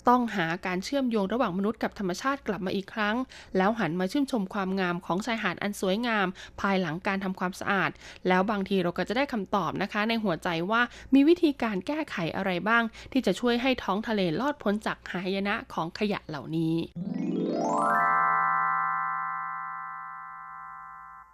[0.08, 3.16] ต้องหาการเชื่อมโยงระหว่างมนุษย์กับธรรมชาติกลับมาอีกครั้ง
[3.58, 6.28] แล้วหันมาชื่นชมความงามของชายหาดอันสวยงาม
[6.62, 7.90] ภายหลังการทำความสะอาด
[8.28, 10.82] แล้วบางทีเราก็จะได้คำตอบนะคะ ในหัวใจว่า
[11.14, 16.74] มีวิธีการแก้ไขอะไรบ้าง ที่จะช่วยให้ท้องทะเลลอดพ้นจากหายนะของขยะเหล่านี้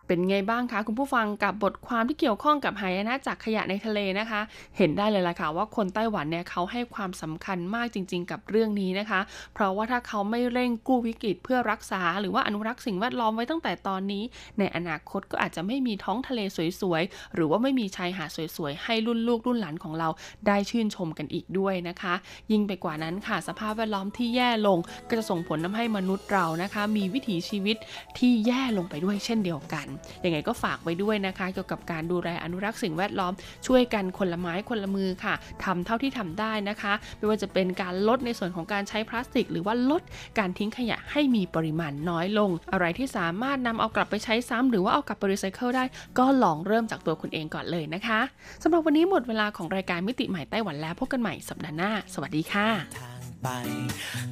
[0.07, 4.41] เป็นไงบ้างคะคุณผู้ฟังกับบทความที่เกี่ยวข้องกับหายนะจากขยะในทะเลนะคะ
[4.77, 9.19] เห็นได้เลยล่ะค่ะว่าคนไต้หวันเนี่ยเขาให้ความสำคัญมากจริง ๆ กับเรื่องนี้นะคะ
[9.53, 14.23] เพราะว่าถ้าเขาไม่เร่งกู้วิกฤตเพื่อรักษา หรือว่าอนุรักษ์สิ่งแวดล้อมไว้ตั้งแต่ตอนนี้
[14.59, 16.39] ในอนาคตก็อาจจะไม่มีท้องทะเล
[16.81, 20.09] สวยๆหรือว่าไม่มีชายหาดสวยๆให้รุ่นลูกรุ่นหลานของเรา
[20.47, 22.13] ได้ชื่นชมกันอีกด้วยนะคะ
[22.51, 24.79] ยิ่งไปกว่านั้นค่ะสภาพแวดล้อมที่แย่ลง
[25.09, 27.77] ก็จะส่งผลทำให้มนุษย์เรานะคะ มีวิถีชีวิต
[28.17, 29.87] ที่แย่ลงไปด้วยเช่นเดียวกัน
[30.25, 33.33] ยังไงก็ฝากไว้ด้วยนะคะ เกี่ยวกับการดูแลอนุรักษ์สิ่งแวดล้อม
[33.67, 40.01] ช่วยกันคนละไม้คนละมือค่ะทำเท่าที่ทำได้นะคะ ไม่ว่าจะเป็นการลดในส่วนของการใช้พลาสติก หรือว่าลด
[40.39, 45.83] การทิ้งขยะให้มีปริมาณน้อยลง อะไรที่สามารถนำเอากลับไปใช้ซ้ำหรือว่าเอากลับไปรีไซเคิลได้
[46.19, 48.19] ก็ลองเริ่มจากตัวคุณเองก่อนเลยนะคะ
[48.63, 52.67] สำหรับวันนี้หมดเวลาของรายการมิติใหม่ไต้หวันแล้วพบกันใหม่สัปดาห์หน้า สวัสดีค่ะ
[52.97, 53.47] ทางไป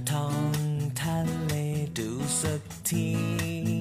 [0.09, 0.57] ท่อง
[1.01, 1.53] ทะเล
[1.97, 2.09] ดู
[2.41, 3.72] สักที